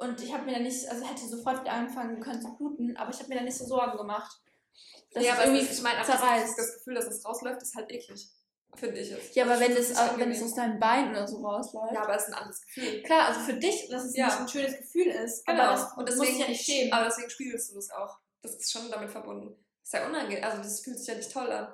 und 0.02 0.22
ich 0.22 0.34
habe 0.34 0.44
mir 0.46 0.54
dann 0.54 0.64
nicht, 0.64 0.88
also 0.90 1.06
hätte 1.06 1.28
sofort 1.28 1.62
wieder 1.62 1.74
anfangen 1.74 2.20
können 2.20 2.42
zu 2.42 2.56
bluten, 2.58 2.98
aber 2.98 3.12
ich 3.12 3.20
habe 3.20 3.30
mir 3.30 3.36
dann 3.36 3.46
nicht 3.46 3.58
so 3.58 3.66
Sorgen 3.66 3.98
gemacht. 3.98 4.42
dass 5.14 5.24
ja, 5.24 5.34
es 5.34 5.40
aber 5.40 5.48
irgendwie 5.48 5.72
ich 5.72 5.82
meine, 5.82 6.04
zerreißt. 6.04 6.48
das, 6.50 6.56
das 6.56 6.74
Gefühl, 6.78 6.96
dass 6.96 7.06
es 7.06 7.26
rausläuft, 7.26 7.62
ist 7.62 7.76
halt 7.76 7.92
eklig. 7.92 8.30
Finde 8.76 9.00
ich 9.02 9.10
jetzt. 9.10 9.36
Ja, 9.36 9.44
aber 9.44 9.56
ich 9.56 9.60
wenn 9.62 9.76
es, 9.76 9.98
wenn 10.18 10.32
es 10.32 10.42
aus 10.44 10.56
deinem 10.56 10.80
Bein 10.80 11.10
oder 11.12 11.28
so 11.28 11.46
rausläuft. 11.46 11.94
Ja, 11.94 12.04
aber 12.04 12.16
es 12.16 12.24
ist 12.24 12.30
ein 12.30 12.36
anderes 12.36 12.62
Gefühl. 12.62 13.04
Klar, 13.04 13.28
also 13.28 13.42
für 13.42 13.54
dich, 13.56 13.90
dass 13.90 14.06
es 14.06 14.16
Ja. 14.16 14.28
nicht 14.28 14.40
ein 14.40 14.48
schönes 14.48 14.78
Gefühl 14.78 15.08
ist. 15.08 15.46
Genau. 15.46 15.62
Aber 15.64 15.72
das 15.74 15.84
und 15.92 15.98
muss 15.98 16.06
deswegen 16.06 16.34
ich 16.34 16.40
ja 16.40 16.48
nicht 16.48 16.66
schämen. 16.66 16.94
Aber 16.94 17.06
deswegen 17.06 17.30
spiegelst 17.30 17.74
du 17.74 17.78
es 17.80 17.92
auch. 17.92 18.18
Das 18.42 18.56
ist 18.56 18.72
schon 18.72 18.90
damit 18.90 19.10
verbunden. 19.12 19.50
Das 19.82 19.88
ist 19.88 19.94
ja 19.94 20.08
unangenehm. 20.08 20.44
Also 20.44 20.58
das 20.60 20.80
fühlt 20.82 20.98
sich 21.00 21.08
ja 21.08 21.16
nicht 21.16 21.32
toll 21.32 21.52
an. 21.52 21.74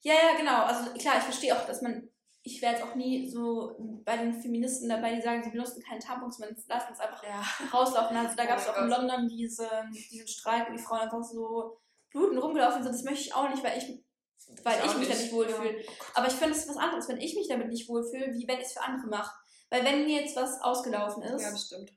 Ja, 0.00 0.14
ja, 0.14 0.36
genau. 0.38 0.64
Also 0.64 0.90
klar, 0.94 1.18
ich 1.18 1.24
verstehe 1.24 1.54
auch, 1.54 1.66
dass 1.66 1.82
man. 1.82 2.08
Ich 2.46 2.60
wäre 2.60 2.74
jetzt 2.74 2.84
auch 2.84 2.94
nie 2.94 3.26
so 3.28 3.74
bei 4.04 4.18
den 4.18 4.34
Feministen 4.34 4.88
dabei, 4.88 5.14
die 5.14 5.22
sagen, 5.22 5.42
sie 5.42 5.50
benutzen 5.50 5.82
keine 5.82 5.98
Tampons, 5.98 6.38
man 6.38 6.50
lassen 6.68 6.92
es 6.92 7.00
einfach 7.00 7.22
Ja. 7.24 7.42
rauslaufen. 7.72 8.14
Also 8.16 8.36
da 8.36 8.44
Oh 8.44 8.46
gab 8.46 8.58
es 8.58 8.68
auch 8.68 8.76
in. 8.76 8.88
London 8.88 9.28
diese, 9.28 9.68
diesen 10.10 10.28
Streik, 10.28 10.68
wo 10.68 10.72
die 10.76 10.82
Frauen 10.82 11.00
einfach 11.00 11.22
so 11.22 11.78
bluten 12.10 12.36
rumgelaufen 12.38 12.82
sind. 12.82 12.92
Das 12.92 13.02
möchte 13.02 13.20
ich 13.22 13.34
auch 13.34 13.48
nicht, 13.48 13.64
weil 13.64 13.78
ich, 13.78 13.84
weil 14.62 14.78
ich, 14.78 14.90
auch 14.90 14.98
mich 14.98 15.08
da 15.08 15.14
nicht 15.14 15.32
wohlfühle. 15.32 15.80
Ja. 15.80 15.88
Aber 16.14 16.26
ich 16.28 16.34
finde 16.34 16.54
es 16.54 16.68
was 16.68 16.76
anderes, 16.76 17.08
wenn 17.08 17.16
ich 17.20 17.34
mich 17.34 17.48
damit 17.48 17.68
nicht 17.68 17.88
wohlfühle, 17.88 18.34
wie 18.34 18.46
wenn 18.46 18.58
ich 18.58 18.66
es 18.66 18.72
für 18.74 18.82
andere 18.82 19.08
mache. 19.08 19.34
Weil 19.70 19.82
wenn 19.84 20.04
mir 20.04 20.20
jetzt 20.20 20.36
was 20.36 20.60
ausgelaufen 20.60 21.22
ist, 21.22 21.42
ja, 21.42 21.50
das 21.50 21.66
stimmt. 21.66 21.92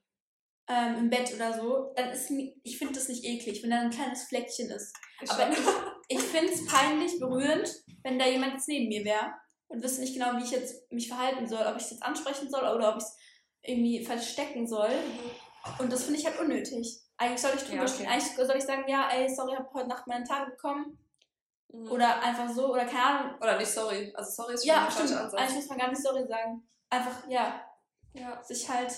ähm, 0.69 0.95
im 0.95 1.09
Bett 1.09 1.33
oder 1.35 1.53
so, 1.59 1.91
dann 1.97 2.09
ist 2.11 2.31
ich 2.63 2.77
finde 2.77 2.93
das 2.93 3.09
nicht 3.09 3.25
eklig, 3.25 3.61
wenn 3.63 3.69
da 3.71 3.81
ein 3.81 3.89
kleines 3.89 4.23
Fleckchen 4.23 4.69
ist. 4.71 4.95
Aber 5.27 5.49
ich, 5.51 5.57
ich 6.07 6.19
finde 6.21 6.53
es 6.53 6.65
peinlich 6.65 7.19
berührend, 7.19 7.69
wenn 8.03 8.17
da 8.17 8.25
jemand 8.25 8.53
jetzt 8.53 8.69
neben 8.69 8.87
mir 8.87 9.03
wäre 9.03 9.33
und 9.67 9.83
wüsste 9.83 10.01
nicht 10.01 10.13
genau, 10.13 10.37
wie 10.37 10.43
ich 10.43 10.51
jetzt 10.51 10.91
mich 10.91 11.07
verhalten 11.07 11.47
soll, 11.47 11.65
ob 11.65 11.75
ich 11.77 11.83
es 11.83 11.91
jetzt 11.91 12.03
ansprechen 12.03 12.49
soll 12.49 12.63
oder 12.63 12.89
ob 12.89 12.97
ich 12.97 13.03
es 13.03 13.17
irgendwie 13.61 14.05
verstecken 14.05 14.65
soll. 14.67 14.89
Und 15.79 15.91
das 15.91 16.03
finde 16.05 16.19
ich 16.19 16.25
halt 16.25 16.39
unnötig. 16.39 17.01
Eigentlich 17.17 17.41
soll 17.41 17.51
ich 17.55 17.61
drüber 17.63 17.75
Ja, 17.77 17.81
okay. 17.83 17.93
stehen. 17.93 18.07
Eigentlich 18.07 18.35
soll 18.35 18.55
ich 18.57 18.63
sagen, 18.63 18.83
ja, 18.87 19.09
ey, 19.11 19.27
sorry, 19.33 19.53
ich 19.53 19.59
habe 19.59 19.73
heute 19.73 19.87
Nacht 19.89 20.07
meinen 20.07 20.23
Tag 20.25 20.49
bekommen. 20.51 20.97
Mhm. 21.69 21.91
Oder 21.91 22.21
einfach 22.21 22.47
so, 22.49 22.71
oder 22.71 22.85
keine 22.85 23.03
Ahnung. 23.03 23.37
Oder 23.41 23.57
nicht 23.57 23.69
sorry. 23.71 24.13
Also 24.15 24.31
sorry 24.31 24.53
ist 24.53 24.61
schon 24.65 24.69
Ja, 24.69 24.83
der 24.83 24.91
falsche 24.91 25.07
stimmt. 25.07 25.19
Ansatz. 25.21 25.41
Eigentlich 25.41 25.55
muss 25.55 25.67
man 25.69 25.77
gar 25.79 25.89
nicht 25.89 26.01
sorry 26.01 26.27
sagen. 26.27 26.67
Einfach, 26.89 27.27
ja, 27.27 27.65
Ja. 28.13 28.41
sich 28.43 28.69
halt 28.69 28.93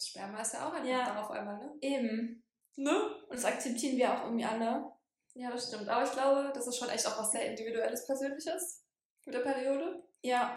Sperma 0.00 0.40
ist 0.40 0.54
ja 0.54 0.68
auch 0.68 0.72
einfach 0.72 0.88
Ja. 0.88 1.04
darauf 1.04 1.30
einmal, 1.30 1.58
ne? 1.58 1.74
eben. 1.80 2.44
Ne? 2.76 2.96
Und 3.28 3.34
das 3.36 3.44
akzeptieren 3.44 3.96
wir 3.98 4.14
auch 4.14 4.24
irgendwie 4.24 4.44
alle. 4.44 4.90
Ja, 5.34 5.50
das 5.50 5.66
stimmt. 5.68 5.88
Aber 5.88 6.04
ich 6.04 6.12
glaube, 6.12 6.50
das 6.54 6.66
ist 6.66 6.76
schon 6.78 6.88
echt 6.88 7.06
auch 7.06 7.18
was 7.18 7.32
sehr 7.32 7.46
Individuelles, 7.50 8.06
Persönliches 8.06 8.84
mit 9.30 9.34
der 9.46 9.52
Periode. 9.52 10.02
Ja, 10.22 10.56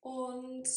Und 0.00 0.68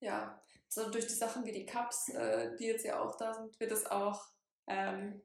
ja, 0.00 0.40
so 0.68 0.90
durch 0.90 1.06
die 1.06 1.14
Sachen 1.14 1.44
wie 1.44 1.52
die 1.52 1.66
Cups, 1.66 2.08
äh, 2.08 2.56
die 2.56 2.64
jetzt 2.66 2.84
ja 2.84 3.00
auch 3.00 3.16
da 3.16 3.34
sind, 3.34 3.58
wird 3.60 3.70
es 3.72 3.84
auch 3.86 4.24
ähm, 4.66 5.20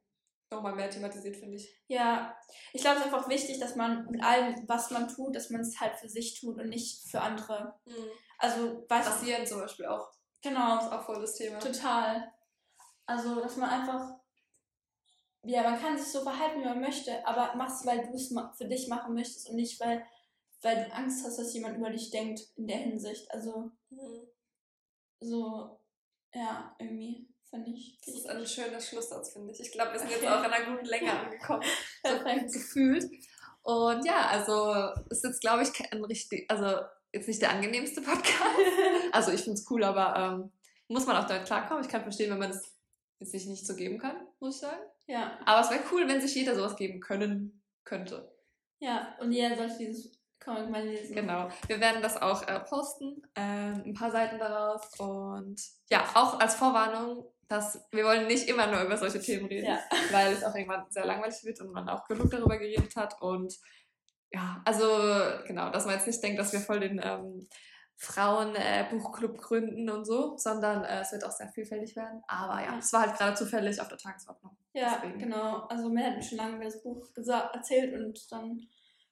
nochmal 0.52 0.76
mehr 0.76 0.90
thematisiert, 0.90 1.38
finde 1.38 1.56
ich. 1.58 1.82
Ja, 1.88 2.36
ich 2.74 2.82
glaube, 2.82 3.00
es 3.00 3.06
ist 3.06 3.14
einfach 3.14 3.30
wichtig, 3.30 3.60
dass 3.60 3.76
man 3.76 4.06
mit 4.08 4.22
allem, 4.24 4.68
was 4.68 4.92
man 4.92 5.08
tut, 5.08 5.36
dass 5.36 5.50
man 5.50 5.62
es 5.62 5.80
halt 5.80 5.96
für 5.96 6.10
sich 6.10 6.40
tut 6.40 6.58
und 6.60 6.70
nicht 6.70 7.10
für 7.10 7.22
andere. 7.22 7.80
Also, 8.38 8.86
weißt 8.90 9.08
du, 9.08 9.12
Rasieren 9.12 9.46
zum 9.48 9.62
Beispiel 9.62 9.86
auch. 9.86 10.12
genau, 10.42 10.80
Ist 10.80 10.92
auch 10.92 11.06
voll 11.06 11.22
das 11.22 11.36
Thema. 11.36 11.60
total. 11.60 12.32
Also, 13.06 13.40
dass 13.40 13.56
man 13.56 13.70
einfach, 13.70 14.16
ja, 15.44 15.64
man 15.64 15.80
kann 15.80 15.98
sich 15.98 16.12
so 16.12 16.22
verhalten, 16.22 16.60
wie 16.60 16.66
man 16.66 16.82
möchte, 16.82 17.26
aber 17.26 17.54
mach's, 17.56 17.86
weil 17.86 18.02
du 18.06 18.14
es 18.14 18.34
für 18.58 18.66
dich 18.66 18.88
machen 18.90 19.14
möchtest 19.14 19.50
und 19.50 19.56
nicht, 19.56 19.80
weil, 19.80 20.06
weil 20.66 20.84
du 20.84 20.94
Angst 20.94 21.24
hast, 21.26 21.38
dass 21.38 21.54
jemand 21.54 21.78
über 21.78 21.90
dich 21.92 22.10
denkt 22.10 22.42
in 22.56 22.66
der 22.68 22.78
Hinsicht. 22.78 23.30
Also, 23.32 23.72
Mhm. 23.92 24.28
so, 25.20 25.80
ja, 26.34 26.76
irgendwie, 26.80 27.28
finde 27.50 27.70
ich. 27.72 28.00
Das 28.06 28.16
ist 28.16 28.28
ein 28.28 28.46
schöner 28.46 28.80
Schlusssatz, 28.80 29.34
finde 29.34 29.52
ich. 29.54 29.60
Ich 29.60 29.72
glaube, 29.72 29.94
wir 29.94 30.00
sind 30.00 30.10
jetzt 30.12 30.24
Okay. 30.24 30.28
auch 30.34 30.44
in 30.44 30.52
einer 30.52 30.72
guten 30.72 30.86
Länge 30.86 31.12
angekommen. 31.20 31.64
Perfekt. 32.04 32.52
gefühlt. 32.54 33.06
Und 33.64 34.06
ja, 34.06 34.28
also 34.28 34.94
ist 35.10 35.24
jetzt, 35.24 35.42
glaube 35.42 35.64
ich, 35.64 35.74
kein 35.74 36.04
richtig, 36.04 36.50
also 36.52 36.86
jetzt 37.14 37.28
nicht 37.28 37.42
der 37.42 37.52
angenehmste 37.52 38.02
Podcast. 38.02 38.34
Also 39.12 39.32
ich 39.32 39.42
finde 39.42 39.54
es 39.60 39.70
cool, 39.72 39.84
aber 39.86 40.16
ähm, 40.20 40.52
muss 40.90 41.06
man 41.06 41.16
auch 41.16 41.26
damit 41.28 41.46
klarkommen. 41.48 41.82
Ich 41.84 41.90
kann 41.90 42.02
verstehen, 42.04 42.30
wenn 42.32 42.38
man 42.40 42.50
das 42.52 42.76
jetzt 43.20 43.32
sich 43.32 43.46
nicht 43.46 43.66
so 43.66 43.74
geben 43.76 43.98
kann, 43.98 44.28
muss 44.40 44.56
ich 44.56 44.62
sagen. 44.62 44.82
Ja, 45.08 45.40
Aber 45.46 45.62
es 45.62 45.70
wäre 45.70 45.84
cool, 45.94 46.06
wenn 46.08 46.20
sich 46.20 46.36
jeder 46.36 46.54
sowas 46.56 46.76
geben 46.76 47.00
können 47.00 47.64
könnte. 47.86 48.30
ja, 48.80 49.16
und 49.22 49.32
jeder 49.32 49.56
sollte 49.56 49.78
dieses 49.78 50.12
Comic 50.46 50.70
mal 50.70 50.86
lesen. 50.86 51.16
Genau. 51.16 51.50
Wir 51.68 51.80
werden 51.82 52.02
das 52.02 52.22
auch 52.22 52.48
äh, 52.48 52.60
posten, 52.62 53.22
ähm, 53.36 53.84
ein 53.86 53.94
paar 53.94 54.12
Seiten 54.12 54.38
daraus. 54.40 54.88
Und 55.00 55.60
ja, 55.90 56.06
auch 56.14 56.40
als 56.40 56.56
Vorwarnung, 56.56 57.26
dass 57.48 57.84
wir 57.92 58.06
wollen 58.06 58.28
nicht 58.28 58.48
immer 58.48 58.68
nur 58.68 58.82
über 58.82 58.98
solche 58.98 59.20
Themen 59.20 59.48
reden, 59.48 59.68
Ja. 59.68 59.80
weil 60.12 60.32
es 60.34 60.44
auch 60.44 60.56
irgendwann 60.56 60.86
sehr 60.90 61.06
langweilig 61.06 61.44
wird 61.44 61.60
und 61.62 61.72
man 61.72 61.90
auch 61.90 62.06
genug 62.08 62.30
darüber 62.32 62.58
geredet 62.58 62.96
hat. 62.96 63.22
Und 63.22 63.56
ja, 64.32 64.62
also 64.66 64.88
genau, 65.48 65.70
dass 65.72 65.86
man 65.86 65.96
jetzt 65.96 66.08
nicht 66.08 66.22
denkt, 66.24 66.40
dass 66.40 66.54
wir 66.54 66.60
voll 66.60 66.80
den 66.80 67.02
ähm, 67.04 67.48
Frauen-Buchclub 67.98 69.38
gründen 69.38 69.90
und 69.90 70.06
so, 70.06 70.38
sondern 70.38 70.84
äh, 70.84 71.02
es 71.02 71.12
wird 71.12 71.24
auch 71.24 71.32
sehr 71.32 71.50
vielfältig 71.50 71.96
werden. 71.96 72.22
Aber 72.28 72.62
ja, 72.62 72.78
es 72.78 72.92
war 72.94 73.02
halt 73.08 73.18
gerade 73.18 73.36
zufällig 73.36 73.80
auf 73.80 73.88
der 73.88 73.98
Tagesordnung. 73.98 74.58
Ja, 74.74 75.00
Deswegen. 75.02 75.20
genau. 75.20 75.66
Also 75.70 75.86
hat 75.86 76.16
mir 76.16 76.22
schon 76.22 76.38
lange 76.38 76.56
über 76.56 76.66
das 76.66 76.84
Buch 76.84 77.08
erzählt 77.16 77.94
und 77.94 78.20
dann 78.32 78.60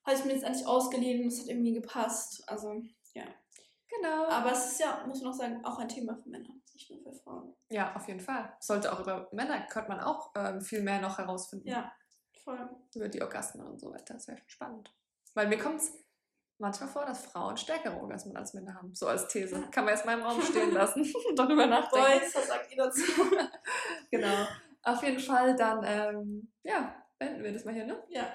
habe 0.05 0.15
ich 0.17 0.25
mir 0.25 0.33
jetzt 0.33 0.43
endlich 0.43 0.65
ausgeliehen 0.67 1.21
und 1.23 1.27
es 1.27 1.41
hat 1.41 1.47
irgendwie 1.47 1.73
gepasst. 1.73 2.43
Also, 2.47 2.81
Genau. 3.95 4.27
aber 4.27 4.51
es 4.51 4.71
ist 4.71 4.79
ja, 4.79 5.03
muss 5.07 5.21
man 5.21 5.31
auch 5.31 5.37
sagen, 5.37 5.63
auch 5.63 5.77
ein 5.77 5.87
Thema 5.87 6.15
für 6.15 6.27
Männer, 6.27 6.49
nicht 6.73 6.89
nur 6.89 6.99
für 7.03 7.13
Frauen. 7.13 7.55
ja, 7.69 7.95
auf 7.95 8.07
jeden 8.07 8.19
Fall. 8.19 8.51
Sollte 8.59 8.91
auch 8.91 8.99
über 8.99 9.27
Männer, 9.31 9.61
könnte 9.67 9.89
man 9.89 9.99
auch 9.99 10.31
ähm, 10.35 10.61
viel 10.61 10.81
mehr 10.81 10.99
noch 10.99 11.19
herausfinden. 11.19 11.67
Ja, 11.67 11.93
voll. 12.43 12.69
über 12.95 13.07
die 13.07 13.21
Orgasmen 13.21 13.67
und 13.67 13.79
so 13.79 13.91
weiter. 13.93 14.15
Das 14.15 14.27
wäre 14.27 14.39
schon 14.39 14.49
spannend. 14.49 14.91
Weil 15.35 15.47
mir 15.47 15.59
kommt 15.59 15.79
es 15.81 15.93
manchmal 16.57 16.89
vor, 16.89 17.05
dass 17.05 17.23
Frauen 17.25 17.55
stärkere 17.55 17.95
Orgasmen 17.95 18.35
als 18.35 18.55
Männer 18.55 18.73
haben. 18.73 18.95
So 18.95 19.07
als 19.07 19.27
These. 19.27 19.61
Kann 19.69 19.85
man 19.85 19.93
jetzt 19.93 20.05
mal 20.07 20.17
im 20.17 20.23
Raum 20.25 20.41
stehen 20.49 20.71
lassen 20.71 21.01
und 21.29 21.37
darüber 21.37 21.67
nachdenken. 21.67 22.19
Boys, 22.19 22.35
was 22.35 22.47
sagt 22.47 22.71
ihr 22.71 22.77
dazu? 22.77 23.03
Genau. 24.11 24.47
Auf 24.83 25.03
jeden 25.03 25.19
Fall 25.19 25.55
dann, 25.55 25.83
ähm, 25.85 26.51
ja, 26.63 26.95
beenden 27.19 27.43
wir 27.43 27.53
das 27.53 27.63
mal 27.63 27.73
hier, 27.73 27.85
ne? 27.85 28.03
ja, 28.09 28.27